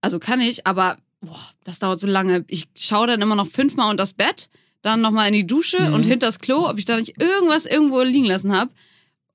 [0.00, 2.44] Also kann ich, aber boah, das dauert so lange.
[2.48, 4.48] Ich schaue dann immer noch fünfmal unter das Bett,
[4.82, 5.94] dann nochmal in die Dusche Mhm.
[5.94, 8.70] und hinter das Klo, ob ich da nicht irgendwas irgendwo liegen lassen habe.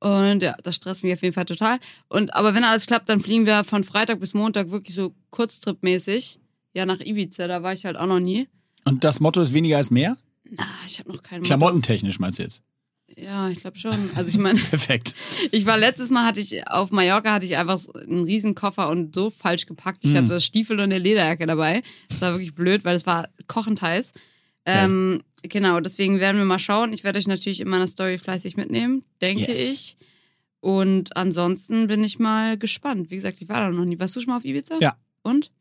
[0.06, 1.80] Und ja, das stresst mich auf jeden Fall total.
[2.10, 6.38] Und aber wenn alles klappt, dann fliegen wir von Freitag bis Montag wirklich so Kurztrip-mäßig.
[6.76, 8.48] Ja, nach Ibiza, da war ich halt auch noch nie.
[8.84, 10.16] Und das Motto ist weniger ist mehr?
[10.58, 12.62] Ah, ich habe noch keinen Klamottentechnisch meinst du jetzt?
[13.18, 13.96] Ja, ich glaube schon.
[14.16, 15.16] Also ich meine, Perfekt.
[15.52, 19.16] Ich war letztes Mal hatte ich auf Mallorca hatte ich einfach einen riesen Koffer und
[19.16, 20.04] so falsch gepackt.
[20.06, 20.18] Ich Mm.
[20.18, 21.82] hatte Stiefel und eine Lederjacke dabei.
[22.10, 24.12] Das war wirklich blöd, weil es war kochend heiß.
[24.68, 26.94] Ähm, genau, deswegen werden wir mal schauen.
[26.94, 29.60] Ich werde euch natürlich in meiner Story fleißig mitnehmen, denke Yes.
[29.74, 29.98] ich.
[30.60, 33.12] Und ansonsten bin ich mal gespannt.
[33.12, 34.00] Wie gesagt, ich war da noch nie.
[34.00, 34.78] Warst du schon mal auf Ibiza?
[34.82, 34.96] Ja.
[35.22, 35.52] Und?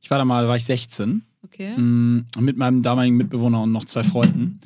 [0.00, 1.76] Ich war da mal, da war ich 16, Okay.
[1.76, 4.60] mm, mit meinem damaligen Mitbewohner und noch zwei Freunden.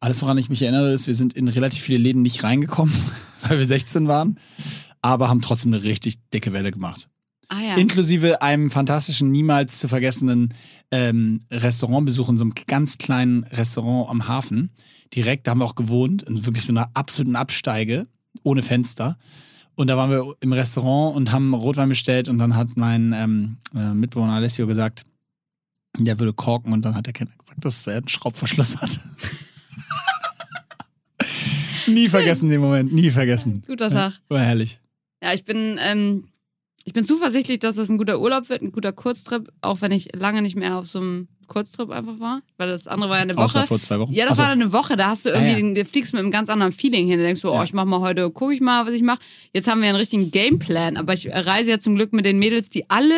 [0.00, 2.94] Alles, woran ich mich erinnere, ist, wir sind in relativ viele Läden nicht reingekommen,
[3.48, 4.38] weil wir 16 waren,
[5.02, 7.08] aber haben trotzdem eine richtig dicke Welle gemacht.
[7.48, 7.76] Ah ja.
[7.76, 10.52] Inklusive einem fantastischen, niemals zu vergessenen
[10.90, 14.70] ähm, Restaurantbesuch in so einem ganz kleinen Restaurant am Hafen.
[15.14, 18.06] Direkt, da haben wir auch gewohnt, in wirklich so einer absoluten Absteige,
[18.42, 19.16] ohne Fenster.
[19.74, 23.56] Und da waren wir im Restaurant und haben Rotwein bestellt und dann hat mein ähm,
[23.74, 25.04] äh, Mitbewohner Alessio gesagt,
[25.98, 29.00] der würde korken und dann hat der Kenner gesagt, dass er einen Schraubverschluss hat.
[31.86, 33.62] nie vergessen den Moment, nie vergessen.
[33.66, 34.20] Guter Tag.
[34.28, 34.80] War herrlich.
[35.22, 36.28] Ja, ich bin, ähm,
[36.86, 40.14] ich bin zuversichtlich, dass das ein guter Urlaub wird, ein guter Kurztrip, auch wenn ich
[40.14, 43.36] lange nicht mehr auf so einem Kurztrip einfach war, weil das andere war ja eine
[43.36, 43.66] Außer Woche.
[43.66, 44.12] vor zwei Wochen.
[44.12, 44.42] Ja, das Ach so.
[44.42, 45.56] war dann eine Woche, da hast du irgendwie, Ah, ja.
[45.58, 47.18] den, du fliegst mit einem ganz anderen Feeling hin.
[47.18, 47.64] Du denkst so, oh, Ja.
[47.64, 49.18] ich mach mal heute, gucke ich mal, was ich mache.
[49.52, 52.68] Jetzt haben wir einen richtigen Gameplan, aber ich reise ja zum Glück mit den Mädels,
[52.68, 53.14] die alle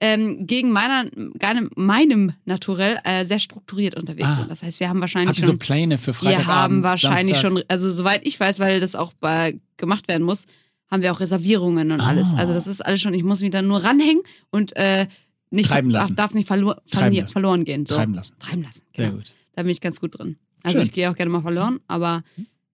[0.00, 4.32] ähm, gegen meiner, meinem, meinem Naturell äh, sehr strukturiert unterwegs Ah.
[4.34, 4.50] sind.
[4.50, 6.48] Das heißt, wir haben wahrscheinlich Habt ihr so schon, Pläne für wir Freitagabend?
[6.48, 7.50] haben wahrscheinlich Samstag?
[7.50, 10.46] schon, also soweit ich weiß, weil das auch bei, gemacht werden muss,
[10.90, 12.28] haben wir auch Reservierungen und alles.
[12.34, 12.38] Ah.
[12.38, 15.06] Also das ist alles schon, ich muss mich dann nur ranhängen und äh,
[15.50, 16.16] nicht, Treiben darf, lassen.
[16.16, 17.32] darf nicht verlo verlieren, lassen.
[17.32, 17.86] verloren gehen.
[17.86, 17.94] So.
[17.96, 18.34] Treiben lassen.
[18.38, 18.82] Treiben lassen.
[18.96, 19.16] Sehr Genau.
[19.18, 19.32] gut.
[19.54, 20.36] Da bin ich ganz gut drin.
[20.62, 20.84] Also Schön.
[20.84, 22.22] ich gehe auch gerne mal verloren, aber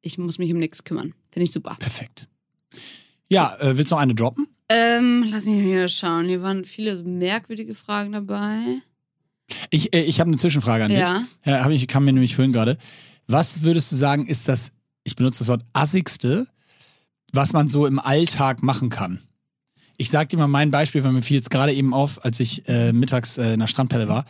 [0.02, 1.14] ich muss mich um nichts kümmern.
[1.30, 1.76] Finde ich super.
[1.78, 2.26] Perfekt.
[3.28, 4.46] Ja, äh, willst du noch eine droppen?
[4.68, 6.26] Ähm, lass mich hier schauen.
[6.26, 8.58] Hier waren viele merkwürdige Fragen dabei.
[9.70, 11.18] Ich, äh, ich habe eine Zwischenfrage an Ja.
[11.18, 11.28] dich.
[11.44, 12.76] Ja, hab ich kam mir nämlich vorhin gerade.
[13.26, 14.70] Was würdest du sagen, ist das,
[15.04, 16.46] ich benutze das Wort assigste,
[17.32, 19.20] was man so im Alltag machen kann?
[19.96, 22.66] Ich sag dir mal mein Beispiel, weil mir fiel jetzt gerade eben auf, als ich
[22.68, 24.24] äh, mittags äh, in der Strandpelle war.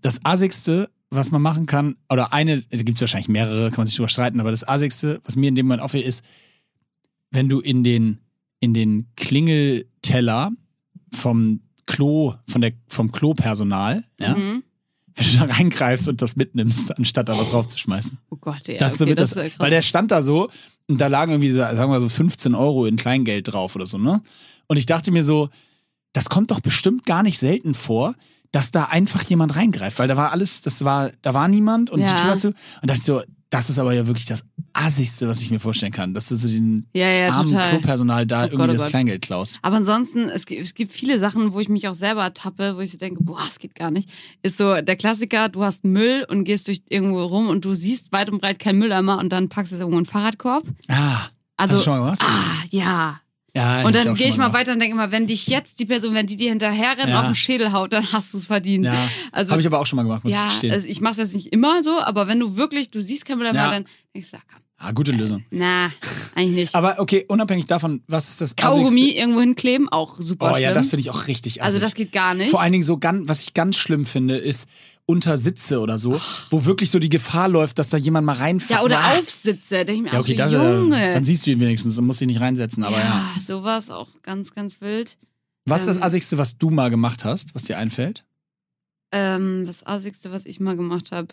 [0.00, 3.86] Das assigste, was man machen kann, oder eine, da gibt es wahrscheinlich mehrere, kann man
[3.86, 6.24] sich drüber streiten, aber das assigste, was mir in dem Moment auffiel, ist,
[7.30, 8.18] wenn du in den,
[8.60, 10.50] in den Klingelteller
[11.12, 14.59] vom Klo, von der, vom Klopersonal, ja, Mhm.
[15.16, 18.18] Wenn du da reingreifst und das mitnimmst, anstatt da was raufzuschmeißen.
[18.30, 18.78] Oh Gott, ja.
[18.78, 19.52] das, okay, das, krass.
[19.58, 20.48] weil der stand da so
[20.88, 23.98] und da lagen irgendwie, so, sagen wir so 15 Euro in Kleingeld drauf oder so,
[23.98, 24.20] ne?
[24.66, 25.48] Und ich dachte mir so,
[26.12, 28.14] das kommt doch bestimmt gar nicht selten vor,
[28.52, 32.00] dass da einfach jemand reingreift, weil da war alles, das war, da war niemand und
[32.00, 32.14] Ja.
[32.14, 32.48] die Tür zu.
[32.48, 36.14] Und dachte so, das ist aber ja wirklich das Assigste, was ich mir vorstellen kann,
[36.14, 37.70] dass du so den ja, ja, armen total.
[37.70, 38.90] Klopersonal da Oh irgendwie Gott, oh das Gott.
[38.90, 39.58] Kleingeld klaust.
[39.62, 42.80] Aber ansonsten, es gibt, es gibt viele Sachen, wo ich mich auch selber ertappe, wo
[42.80, 44.08] ich so denke, boah, es geht gar nicht.
[44.42, 48.12] Ist so der Klassiker, du hast Müll und gehst durch irgendwo rum und du siehst
[48.12, 50.64] weit und breit kein Mülleimer und dann packst du es irgendwo in den Fahrradkorb.
[50.88, 51.22] Ah,
[51.56, 52.20] Also, hast du schon mal gemacht?
[52.22, 53.20] ah, ja.
[53.54, 54.60] Ja, Und dann gehe ich mal gemacht.
[54.60, 57.20] weiter und denke immer, wenn dich jetzt die Person, wenn die dir hinterher rennt, Ja.
[57.20, 58.84] auf den Schädel haut, dann hast du es verdient.
[58.84, 60.72] Ja, Also, habe ich aber auch schon mal gemacht, muss ja, ich gestehen.
[60.72, 63.38] also ich mache es jetzt nicht immer so, aber wenn du wirklich, du siehst kein
[63.38, 63.70] Mülleimer, Ja.
[63.70, 65.44] dann denkst du, ja, komm, ah, gute Lösung.
[65.50, 65.90] na,
[66.34, 66.74] eigentlich nicht.
[66.74, 70.74] Aber okay, unabhängig davon, was ist das Kaugummi irgendwo hinkleben, auch super Oh ja, schlimm.
[70.74, 71.86] das finde ich auch richtig also assig.
[71.88, 72.50] das geht gar nicht.
[72.50, 74.68] Vor allen Dingen so ganz, was ich ganz schlimm finde, ist
[75.10, 76.18] unter Sitze oder so,
[76.50, 78.78] wo wirklich so die Gefahr läuft, dass da jemand mal reinfällt.
[78.78, 79.18] ja, oder Ah.
[79.18, 81.14] Aufsitze, denke ich mir Ja, auch okay, so, das, Junge.
[81.14, 83.30] dann siehst du ihn wenigstens und musst ihn nicht reinsetzen, aber ja.
[83.34, 85.18] ja, sowas auch ganz, ganz wild.
[85.66, 88.24] Was ist das ähm, Assigste, was du mal gemacht hast, was dir einfällt?
[89.12, 91.28] Ähm, das Assigste, was ich mal gemacht habe.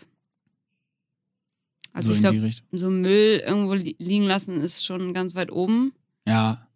[1.94, 5.94] Also so ich glaube, so Müll irgendwo li liegen lassen ist schon ganz weit oben.
[6.28, 6.67] Ja.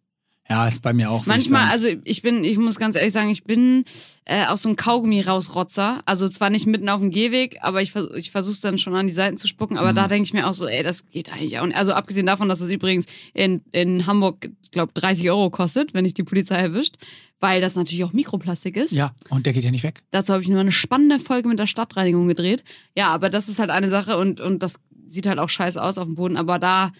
[0.52, 1.22] Ja, ist bei mir auch.
[1.22, 3.84] ich Manchmal, also ich bin, ich muss ganz ehrlich sagen, ich bin
[4.26, 6.02] äh, auch so ein Kaugummi-Rausrotzer.
[6.04, 9.06] Also zwar nicht mitten auf dem Gehweg, aber ich, vers ich versuche dann schon an
[9.06, 9.78] die Seiten zu spucken.
[9.78, 9.96] Aber Mhm.
[9.96, 11.76] da denke ich mir auch so, ey, das geht eigentlich auch nicht.
[11.76, 16.12] Also abgesehen davon, dass es übrigens in, in Hamburg, glaube 30 Euro kostet, wenn ich
[16.14, 16.96] die Polizei erwischt,
[17.40, 18.92] weil das natürlich auch Mikroplastik ist.
[18.92, 20.00] Ja, und der geht ja nicht weg.
[20.10, 22.62] Dazu habe ich nur eine spannende Folge mit der Stadtreinigung gedreht.
[22.94, 24.74] Ja, aber das ist halt eine Sache und, und das
[25.08, 26.36] sieht halt auch scheiße aus auf dem Boden.
[26.36, 26.92] Aber da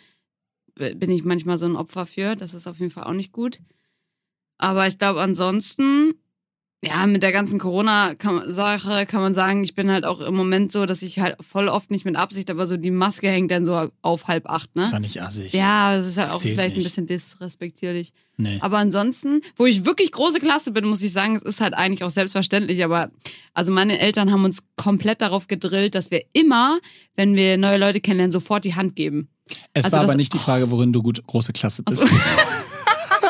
[0.77, 2.35] bin ich manchmal so ein Opfer für.
[2.37, 3.59] Das ist auf jeden Fall auch nicht gut.
[4.59, 6.15] Aber ich glaube, ansonsten,
[6.85, 10.87] ja, mit der ganzen Corona-Sache kann man sagen, ich bin halt auch im Moment so,
[10.87, 13.91] dass ich halt voll oft nicht mit Absicht, aber so die Maske hängt dann so
[14.03, 14.83] auf halb acht, ne?
[14.83, 15.53] Ist doch nicht assig.
[15.53, 16.85] Ja, es ist halt Das auch vielleicht ein nicht.
[16.87, 18.13] bisschen disrespektierlich.
[18.37, 18.59] Nee.
[18.61, 22.03] Aber ansonsten, wo ich wirklich große Klasse bin, muss ich sagen, es ist halt eigentlich
[22.03, 22.83] auch selbstverständlich.
[22.85, 23.11] Aber
[23.55, 26.79] also meine Eltern haben uns komplett darauf gedrillt, dass wir immer,
[27.15, 29.29] wenn wir neue Leute kennenlernen, sofort die Hand geben.
[29.75, 32.07] Es also war aber nicht die Frage, worin du gut große Klasse bist.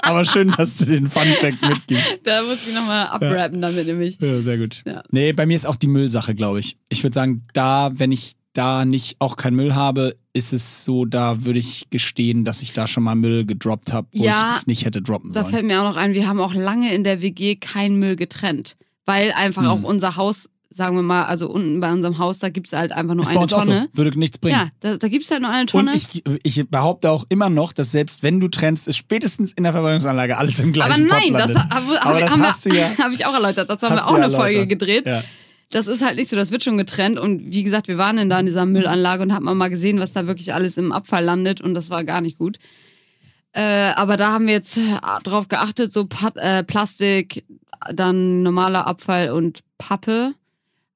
[0.02, 2.20] aber schön, dass du den Fun Fact mitgibst.
[2.24, 4.18] Da muss ich nochmal abrappen damit nämlich.
[4.20, 4.82] Ja, sehr gut.
[4.86, 5.02] Ja.
[5.10, 6.76] Nee, bei mir ist auch die Müllsache, glaube ich.
[6.88, 11.04] Ich würde sagen, da, wenn ich da nicht auch keinen Müll habe, ist es so,
[11.04, 14.56] da würde ich gestehen, dass ich da schon mal Müll gedroppt habe, wo Ja, ich
[14.58, 15.52] es nicht hätte droppen Da sollen.
[15.54, 18.76] fällt mir auch noch ein, wir haben auch lange in der WG keinen Müll getrennt.
[19.06, 19.68] Weil einfach Hm.
[19.68, 23.14] auch unser Haus, sagen wir mal, also unten bei unserem Haus, da gibt's halt einfach
[23.14, 23.88] nur ist eine Tonne.
[23.92, 23.98] so.
[23.98, 24.58] Würde nichts bringen.
[24.58, 25.92] Ja, da, da gibt's halt nur eine Und Tonne.
[25.94, 29.72] ich, ich behaupte auch immer noch, dass selbst wenn du trennst, ist spätestens in der
[29.72, 32.98] Verbrennungsanlage alles im gleichen aber nein, das, hab, Aber das hast wir, du ja.
[32.98, 33.68] Habe ich auch erläutert.
[33.70, 34.68] Dazu haben wir auch eine Folge erläutert.
[34.68, 35.06] gedreht.
[35.06, 35.22] Ja.
[35.70, 37.18] Das ist halt nicht so, das wird schon getrennt.
[37.18, 40.12] Und wie gesagt, wir waren dann da in dieser Müllanlage und haben mal gesehen, was
[40.12, 41.60] da wirklich alles im Abfall landet.
[41.60, 42.58] Und das war gar nicht gut.
[43.52, 44.80] Äh, aber da haben wir jetzt äh,
[45.24, 47.44] drauf geachtet, so Pat äh, Plastik,
[47.92, 50.34] dann normaler Abfall und Pappe.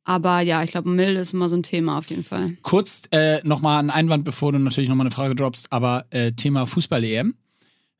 [0.09, 2.57] Aber ja, ich glaube, Müll ist immer so ein Thema auf jeden Fall.
[2.63, 6.65] Kurz äh, nochmal ein Einwand, bevor du natürlich nochmal eine Frage droppst, aber äh, Thema
[6.65, 7.35] Fußball-EM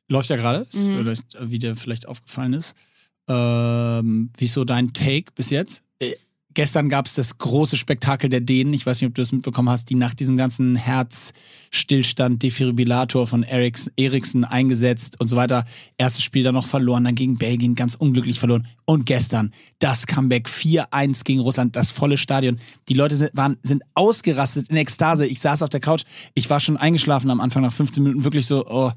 [0.07, 1.13] läuft ja gerade, Mhm.
[1.41, 2.75] wie dir vielleicht aufgefallen ist.
[3.27, 5.83] Ähm, wie ist so dein Take bis jetzt?
[6.57, 9.31] Äh, gestern gab es das große Spektakel der Dänen, ich weiß nicht, ob du das
[9.31, 15.63] mitbekommen hast, die nach diesem ganzen Herzstillstand Defibrillator von Eriksen, eingesetzt und so weiter.
[15.97, 18.67] Erstes Spiel dann noch verloren, dann gegen Belgien ganz unglücklich verloren.
[18.85, 22.57] Und gestern das Comeback 4-1 gegen Russland, das volle Stadion.
[22.87, 25.25] Die Leute sind, waren, sind ausgerastet in Ekstase.
[25.27, 26.03] Ich saß auf der Couch,
[26.33, 28.91] ich war schon eingeschlafen am Anfang nach 15 Minuten, wirklich so, oh,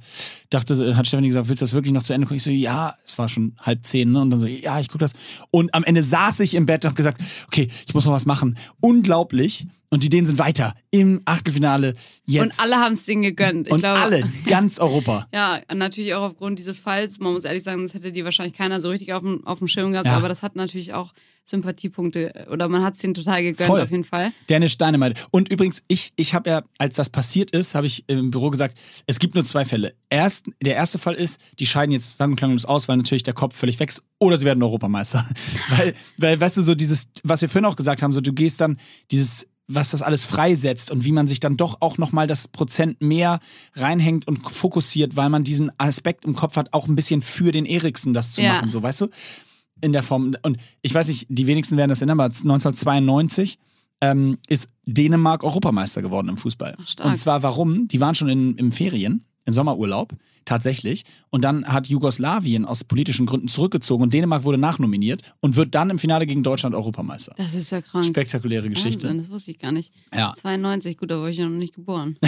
[0.48, 2.38] dachte, hat Stefanie gesagt, willst du das wirklich noch zu Ende gucken?
[2.38, 4.20] Ich so, ja, es war schon halb zehn, ne?
[4.20, 5.12] Und dann so, ja, ich guck das.
[5.50, 7.20] Und am Ende saß ich im Bett und hab gesagt,
[7.50, 8.56] okay, ich muss noch was machen.
[8.80, 9.66] Unglaublich.
[9.92, 11.94] Und die Dänen sind weiter im Achtelfinale
[12.24, 12.42] jetzt.
[12.42, 13.66] Und alle haben es denen gegönnt.
[13.66, 15.26] Ich Und glaube, alle, ganz Europa.
[15.34, 17.18] Ja, natürlich auch aufgrund dieses Falls.
[17.18, 19.66] Man muss ehrlich sagen, das hätte die wahrscheinlich keiner so richtig auf dem, auf dem
[19.66, 20.06] Schirm gehabt.
[20.06, 20.16] Ja.
[20.16, 21.12] Aber das hat natürlich auch
[21.44, 22.46] Sympathiepunkte.
[22.52, 23.80] Oder man hat es denen total gegönnt, Voll.
[23.80, 24.30] auf jeden Fall.
[24.48, 25.14] Dennis Steinemeier.
[25.32, 28.78] Und übrigens, ich, ich habe ja, als das passiert ist, habe ich im Büro gesagt,
[29.08, 29.94] es gibt nur zwei Fälle.
[30.08, 33.34] Erst, der erste Fall ist, die scheiden jetzt sang- und klanglos aus, weil natürlich der
[33.34, 35.26] Kopf völlig weg ist, oder sie werden Europameister.
[35.76, 38.60] weil, weil, weißt du, so dieses, was wir vorhin auch gesagt haben, so du gehst
[38.60, 38.76] dann
[39.10, 43.00] dieses was das alles freisetzt und wie man sich dann doch auch nochmal das Prozent
[43.00, 43.38] mehr
[43.74, 47.66] reinhängt und fokussiert, weil man diesen Aspekt im Kopf hat, auch ein bisschen für den
[47.66, 48.54] Eriksen das zu Ja.
[48.54, 49.08] machen, so weißt du?
[49.80, 50.34] In der Form.
[50.42, 53.58] Und ich weiß nicht, die wenigsten werden das erinnern, aber 1992
[54.00, 56.76] ähm, ist Dänemark Europameister geworden im Fußball.
[56.84, 57.08] Stark.
[57.08, 57.86] und zwar warum?
[57.86, 61.04] Die waren schon in, im Ferien, im Sommerurlaub, tatsächlich.
[61.30, 65.90] Und dann hat Jugoslawien aus politischen Gründen zurückgezogen und Dänemark wurde nachnominiert und wird dann
[65.90, 67.34] im Finale gegen Deutschland Europameister.
[67.36, 68.04] Das ist ja krank.
[68.04, 69.04] Spektakuläre Geschichte.
[69.04, 69.92] Wahnsinn, das wusste ich gar nicht.
[70.14, 70.32] Ja.
[70.34, 72.16] 92, gut, da war ich ja noch nicht geboren.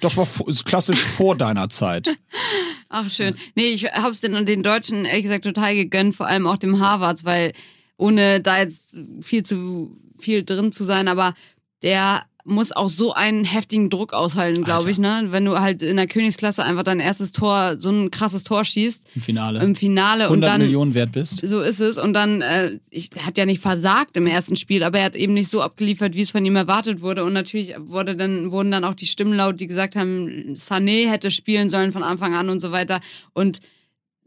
[0.00, 0.26] Das war
[0.64, 2.08] klassisch vor deiner Zeit.
[2.88, 3.34] Ach, schön.
[3.54, 7.24] Nee, ich hab's den, den Deutschen ehrlich gesagt total gegönnt, vor allem auch dem Harvards,
[7.24, 7.52] weil
[7.96, 11.34] ohne da jetzt viel zu viel drin zu sein, aber
[11.82, 15.26] der muss auch so einen heftigen Druck aushalten, glaube ich, ne?
[15.28, 19.08] Wenn du halt in der Königsklasse einfach dein erstes Tor, so ein krasses Tor schießt
[19.14, 19.60] Im Finale.
[19.60, 21.46] im Finale und 100 dann Millionen wert bist.
[21.46, 21.98] so ist es.
[21.98, 25.16] Und dann, äh, ich, er hat ja nicht versagt im ersten Spiel, aber er hat
[25.16, 27.24] eben nicht so abgeliefert, wie es von ihm erwartet wurde.
[27.24, 31.30] Und natürlich wurde dann, wurden dann auch die Stimmen laut, die gesagt haben, Sané hätte
[31.30, 33.00] spielen sollen von Anfang an und so weiter.
[33.32, 33.60] Und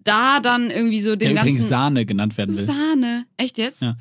[0.04, 2.66] da dann irgendwie so Der den übrigens ganzen Sahne genannt werden will.
[2.66, 3.26] Sahne.
[3.38, 3.82] Echt jetzt?
[3.82, 3.96] Ja.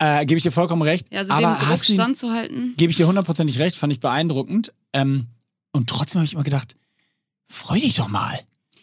[0.00, 1.06] Äh, Gebe ich dir vollkommen recht.
[1.12, 2.74] Ja, also aber dem Druck standzuhalten.
[2.76, 4.72] Gebe ich dir hundertprozentig recht, fand ich beeindruckend.
[4.92, 5.26] Ähm,
[5.72, 6.76] und trotzdem habe ich immer gedacht,
[7.46, 8.38] freu dich doch mal.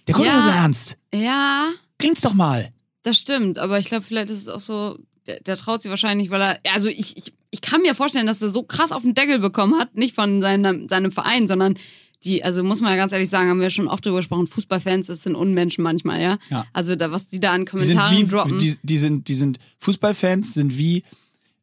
[0.07, 0.41] Der kommt Ja.
[0.41, 0.97] so ernst.
[1.13, 2.69] Ja, Grin's doch mal.
[3.03, 3.59] das stimmt.
[3.59, 4.97] Aber ich glaube, vielleicht ist es auch so,
[5.27, 8.41] der, der traut sich wahrscheinlich, weil er, also ich, ich, ich kann mir vorstellen, dass
[8.41, 11.75] er so krass auf den Deckel bekommen hat, nicht von seinem, seinem Verein, sondern
[12.23, 15.07] die, also muss man ja ganz ehrlich sagen, haben wir schon oft drüber gesprochen, Fußballfans,
[15.07, 16.37] das sind Unmenschen manchmal, ja.
[16.49, 16.65] Ja.
[16.73, 18.57] Also da, was die da an Die sind Kommentaren wie, droppen.
[18.57, 21.03] die, die sind, die sind Fußballfans, sind wie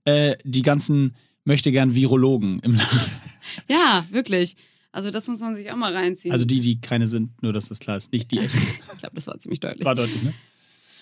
[0.05, 3.11] äh, die ganzen möchte gern Virologen im Land.
[3.69, 4.57] ja, wirklich.
[4.93, 6.33] Also das muss man sich auch mal reinziehen.
[6.33, 8.59] Also die, die keine sind, nur dass das klar ist, nicht die echten.
[8.59, 9.85] ich glaube, das war ziemlich deutlich.
[9.85, 10.35] War deutlich, ne?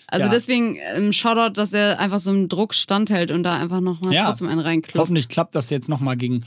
[0.07, 0.31] Also Ja.
[0.31, 4.25] deswegen ähm, Shoutout, dass er einfach so im Druck standhält und da einfach nochmal Ja.
[4.25, 4.97] trotzdem einen reinklopft.
[4.99, 6.41] Hoffentlich klappt das jetzt nochmal gegen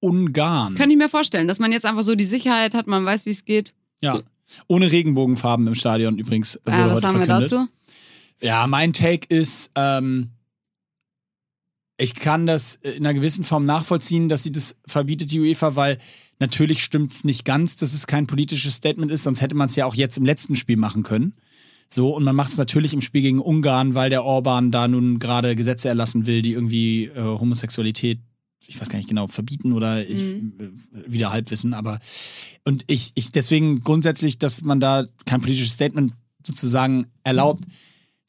[0.00, 0.74] Ungarn.
[0.74, 3.30] Könnte ich mir vorstellen, dass man jetzt einfach so die Sicherheit hat, man weiß, wie
[3.30, 3.74] es geht.
[4.00, 4.18] ja.
[4.66, 6.58] Ohne Regenbogenfarben im Stadion übrigens.
[6.66, 7.52] Ja, was heute sagen wir verkündet.
[7.52, 7.68] dazu?
[8.40, 10.30] Ja, mein Take ist, ähm,
[11.98, 15.98] ich kann das in einer gewissen Form nachvollziehen, dass sie das verbietet, die UEFA, weil
[16.38, 19.76] natürlich stimmt es nicht ganz, dass es kein politisches Statement ist, sonst hätte man es
[19.76, 21.34] ja auch jetzt im letzten Spiel machen können.
[21.90, 25.18] So, und man macht es natürlich im Spiel gegen Ungarn, weil der Orban da nun
[25.18, 28.20] gerade Gesetze erlassen will, die irgendwie äh, Homosexualität,
[28.68, 30.52] ich weiß gar nicht genau, verbieten oder ich Mhm.
[30.94, 31.98] äh, wieder Halbwissen, aber
[32.64, 36.12] und ich, ich deswegen grundsätzlich, dass man da kein politisches Statement
[36.46, 37.64] sozusagen erlaubt,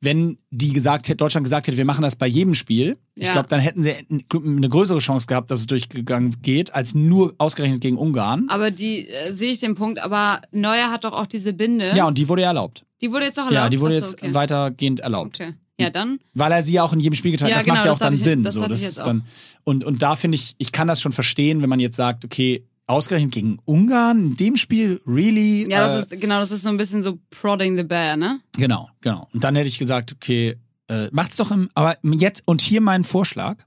[0.02, 3.34] wenn die gesagt hätte, Deutschland gesagt hätte, wir machen das bei jedem Spiel, ich Ja.
[3.34, 7.82] glaube, dann hätten sie eine größere Chance gehabt, dass es durchgegangen geht, als nur ausgerechnet
[7.82, 8.48] gegen Ungarn.
[8.48, 11.92] Aber die äh, sehe ich den Punkt, aber Neuer hat doch auch diese Binde.
[11.98, 12.86] Ja, und die wurde ja erlaubt.
[13.02, 13.64] Die wurde jetzt auch erlaubt.
[13.66, 14.34] Ja, die wurde Achso, jetzt okay.
[14.34, 15.42] weitergehend erlaubt.
[15.42, 15.54] Okay.
[15.82, 16.20] Ja, dann.
[16.34, 17.52] Weil er sie ja auch in jedem Spiel getan hat.
[17.52, 18.44] Ja, das genau, macht ja auch dann ich- Sinn.
[18.44, 19.24] das so, dachte das ich ist jetzt dann,
[19.64, 22.66] und, und da finde ich, ich kann das schon verstehen, wenn man jetzt sagt, okay,
[22.88, 25.70] ausgerechnet gegen Ungarn in dem Spiel, really?
[25.70, 28.40] Ja, Äh, das ist genau, das ist so ein bisschen so prodding the bear, ne?
[28.58, 29.28] Genau, genau.
[29.34, 30.56] Und dann hätte ich gesagt, okay,
[30.88, 33.58] äh, macht's doch im, aber jetzt, und hier mein Vorschlag,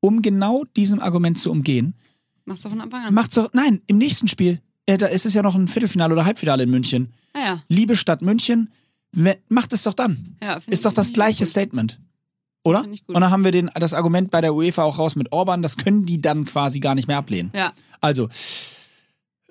[0.00, 1.94] um genau diesem Argument zu umgehen,
[2.44, 3.14] Machst du von Anfang an.
[3.14, 6.24] macht's doch, nein, im nächsten Spiel, äh, da ist es ja noch ein Viertelfinale oder
[6.24, 7.12] Halbfinale in München.
[7.32, 7.62] Ah, ja.
[7.68, 8.70] Liebe Stadt München,
[9.48, 10.36] macht es doch dann.
[10.42, 11.46] ja Ist doch das gleiche.
[11.46, 11.98] Statement.
[12.62, 12.82] Oder?
[12.82, 15.76] Und dann haben wir den, das Argument bei der UEFA auch raus mit Orban, das
[15.78, 17.50] können die dann quasi gar nicht mehr ablehnen.
[17.54, 17.72] Ja.
[18.02, 18.28] Also,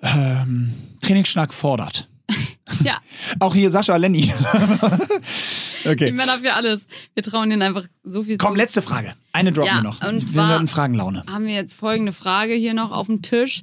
[0.02, 2.08] ähm, Trainingsschnack fordert.
[2.84, 2.98] Ja,
[3.40, 4.32] Auch hier Sascha Lenny.
[5.84, 6.12] die okay.
[6.12, 6.86] Männer für alles.
[7.14, 8.56] Wir trauen denen einfach so viel Komm, zu.
[8.58, 9.12] letzte Frage.
[9.32, 10.00] Eine droppen Ja, wir noch.
[10.08, 11.24] und wir werden Fragenlaune.
[11.28, 13.62] haben wir jetzt folgende Frage hier noch auf dem Tisch.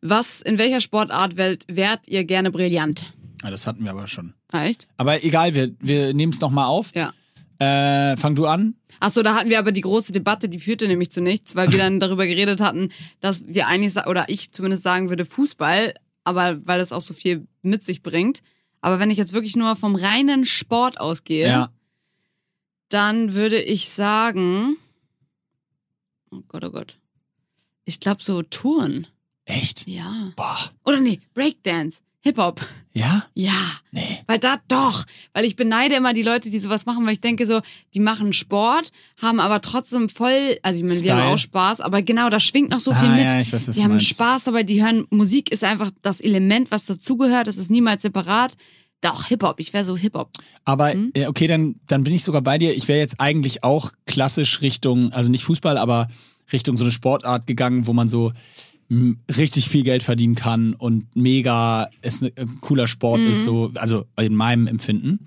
[0.00, 3.12] Was, in welcher Sportart wärt ihr gerne brillant?
[3.44, 4.32] Ja, das hatten wir aber schon.
[4.50, 4.88] Ah, echt?
[4.96, 6.92] Aber egal, wir, wir nehmen es nochmal auf.
[6.94, 7.12] Ja.
[7.58, 8.74] Äh, fang du an.
[9.00, 11.78] Achso, da hatten wir aber die große Debatte, die führte nämlich zu nichts, weil wir
[11.78, 12.90] dann darüber geredet hatten,
[13.20, 17.46] dass wir eigentlich, oder ich zumindest sagen würde, Fußball, aber weil das auch so viel
[17.62, 18.40] mit sich bringt.
[18.80, 21.68] Aber wenn ich jetzt wirklich nur vom reinen Sport ausgehe, Ja.
[22.88, 24.76] dann würde ich sagen,
[26.30, 26.98] oh Gott, oh Gott.
[27.84, 29.06] Ich glaube so Touren.
[29.44, 29.86] Echt?
[29.86, 30.32] Ja.
[30.36, 30.58] Boah.
[30.86, 32.60] Oder nee, Breakdance, Hip-Hop.
[32.94, 33.24] Ja?
[33.34, 33.52] Ja.
[33.92, 34.20] Nee.
[34.26, 35.04] Weil da doch,
[35.34, 37.60] weil ich beneide immer die Leute, die sowas machen, weil ich denke so,
[37.94, 41.22] die machen Sport, haben aber trotzdem voll, also ich meine, wir Style.
[41.22, 43.24] haben auch Spaß, aber genau, da schwingt noch so viel ah, mit.
[43.24, 44.08] ja, ich weiß, was die haben meinst.
[44.08, 48.54] Spaß dabei, die hören, Musik ist einfach das Element, was dazugehört, das ist niemals separat.
[49.02, 50.30] Doch, Hip-Hop, ich wäre so Hip-Hop.
[50.64, 51.10] Aber Hm?
[51.12, 52.74] äh, okay, dann, dann bin ich sogar bei dir.
[52.74, 56.08] Ich wäre jetzt eigentlich auch klassisch Richtung, also nicht Fußball, aber
[56.54, 58.32] Richtung so eine Sportart gegangen, wo man so
[59.36, 63.26] richtig viel Geld verdienen kann und mega es ne, ein cooler Sport Mhm.
[63.26, 65.26] ist, so, also in meinem Empfinden.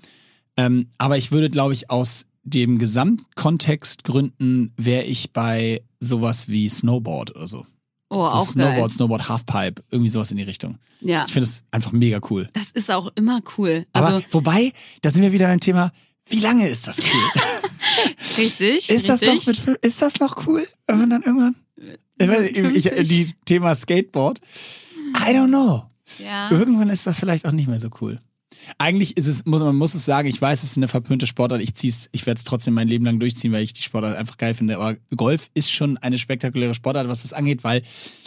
[0.56, 6.68] Ähm, aber ich würde, glaube ich, aus dem Gesamtkontext gründen, wäre ich bei sowas wie
[6.68, 7.66] Snowboard oder so.
[8.10, 8.90] Oh, so auch Snowboard, geil.
[8.90, 10.78] Snowboard Halfpipe, irgendwie sowas in die Richtung.
[11.00, 12.48] Ja, Ich finde das einfach mega cool.
[12.54, 13.84] das ist auch immer cool.
[13.92, 15.92] Aber Also, wobei, da sind wir wieder beim Thema,
[16.30, 17.20] wie lange ist das cool?
[18.38, 19.58] richtig, ist, das richtig.
[19.58, 21.56] noch mit, ist das noch cool, wenn man dann irgendwann.
[22.20, 23.08] Ich weiß, ich, 50.
[23.08, 24.40] die Thema Skateboard.
[25.16, 25.84] I don't know.
[26.18, 26.50] ja.
[26.50, 28.20] Irgendwann ist das vielleicht auch nicht mehr so cool.
[28.76, 31.62] Eigentlich ist es, muss, man muss es sagen, ich weiß, es ist eine verpönte Sportart.
[31.62, 34.36] Ich zieh's, ich werde es trotzdem mein Leben lang durchziehen, weil ich die Sportart einfach
[34.36, 34.76] geil finde.
[34.76, 37.82] Aber Golf ist schon eine spektakuläre Sportart, was das angeht, weil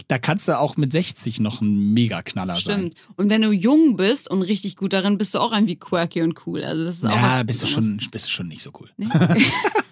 [0.08, 2.62] da kannst du auch mit 60 noch ein Mega-Knaller sein.
[2.62, 2.96] Stimmt.
[3.18, 6.48] Und wenn du jung bist und richtig gut darin, bist du auch irgendwie quirky und
[6.48, 6.64] cool.
[6.64, 8.90] Also das ist auch Ja, bist du, schon, bist du schon nicht so cool.
[8.98, 9.08] Nee?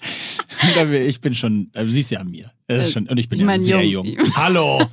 [1.07, 2.51] ich bin schon, also du siehst ja an mir.
[2.67, 4.05] Das ist Äh, schon, und ich bin ich ja sehr jung.
[4.05, 4.17] jung.
[4.35, 4.81] Hallo!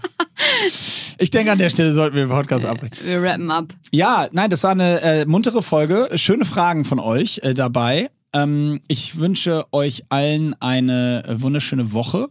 [1.18, 2.94] Ich denke, an der Stelle sollten wir den Podcast abbrechen.
[3.02, 3.72] Wir rappen ab.
[3.90, 6.10] Ja, nein, das war eine äh, muntere Folge.
[6.16, 8.10] Schöne Fragen von euch äh, dabei.
[8.34, 12.26] Ähm, ich wünsche euch allen eine äh, wunderschöne Woche.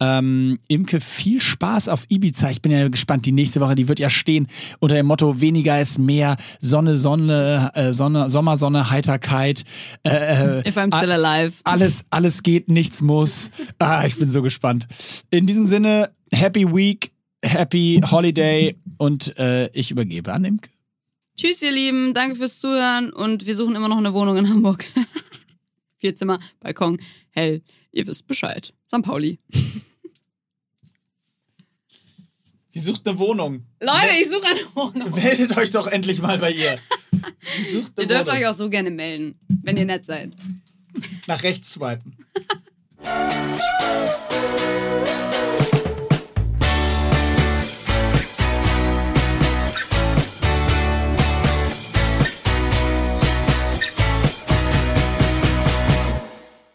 [0.00, 2.50] Ähm, Imke, viel Spaß auf Ibiza.
[2.50, 3.26] Ich bin ja gespannt.
[3.26, 4.48] Die nächste Woche, die wird ja stehen
[4.80, 6.36] unter dem Motto weniger ist mehr.
[6.60, 9.62] Sonne, Sonne, äh, Sonne, Sommersonne, Heiterkeit.
[10.02, 11.54] Äh, äh, If I'm still alive.
[11.64, 13.50] alles, alles geht, nichts muss.
[13.78, 14.86] Ah, ich bin so gespannt.
[15.30, 17.12] In diesem Sinne, Happy Week,
[17.44, 20.70] Happy Holiday und äh, ich übergebe an Imke.
[21.36, 22.14] Tschüss, ihr Lieben.
[22.14, 23.12] Danke fürs Zuhören.
[23.12, 24.84] Und wir suchen immer noch eine Wohnung in Hamburg.
[25.98, 26.98] Vier Zimmer, Balkon,
[27.30, 27.62] hell.
[27.92, 28.72] Ihr wisst Bescheid.
[28.94, 29.02] St.
[29.02, 29.38] Pauli.
[32.68, 33.66] Sie sucht eine Wohnung.
[33.80, 35.14] Leute, ich suche eine Wohnung.
[35.14, 36.78] Meldet euch doch endlich mal bei ihr.
[37.98, 40.32] Ihr dürft euch auch so gerne melden, wenn ihr nett seid.
[41.26, 42.16] nach rechts swipen.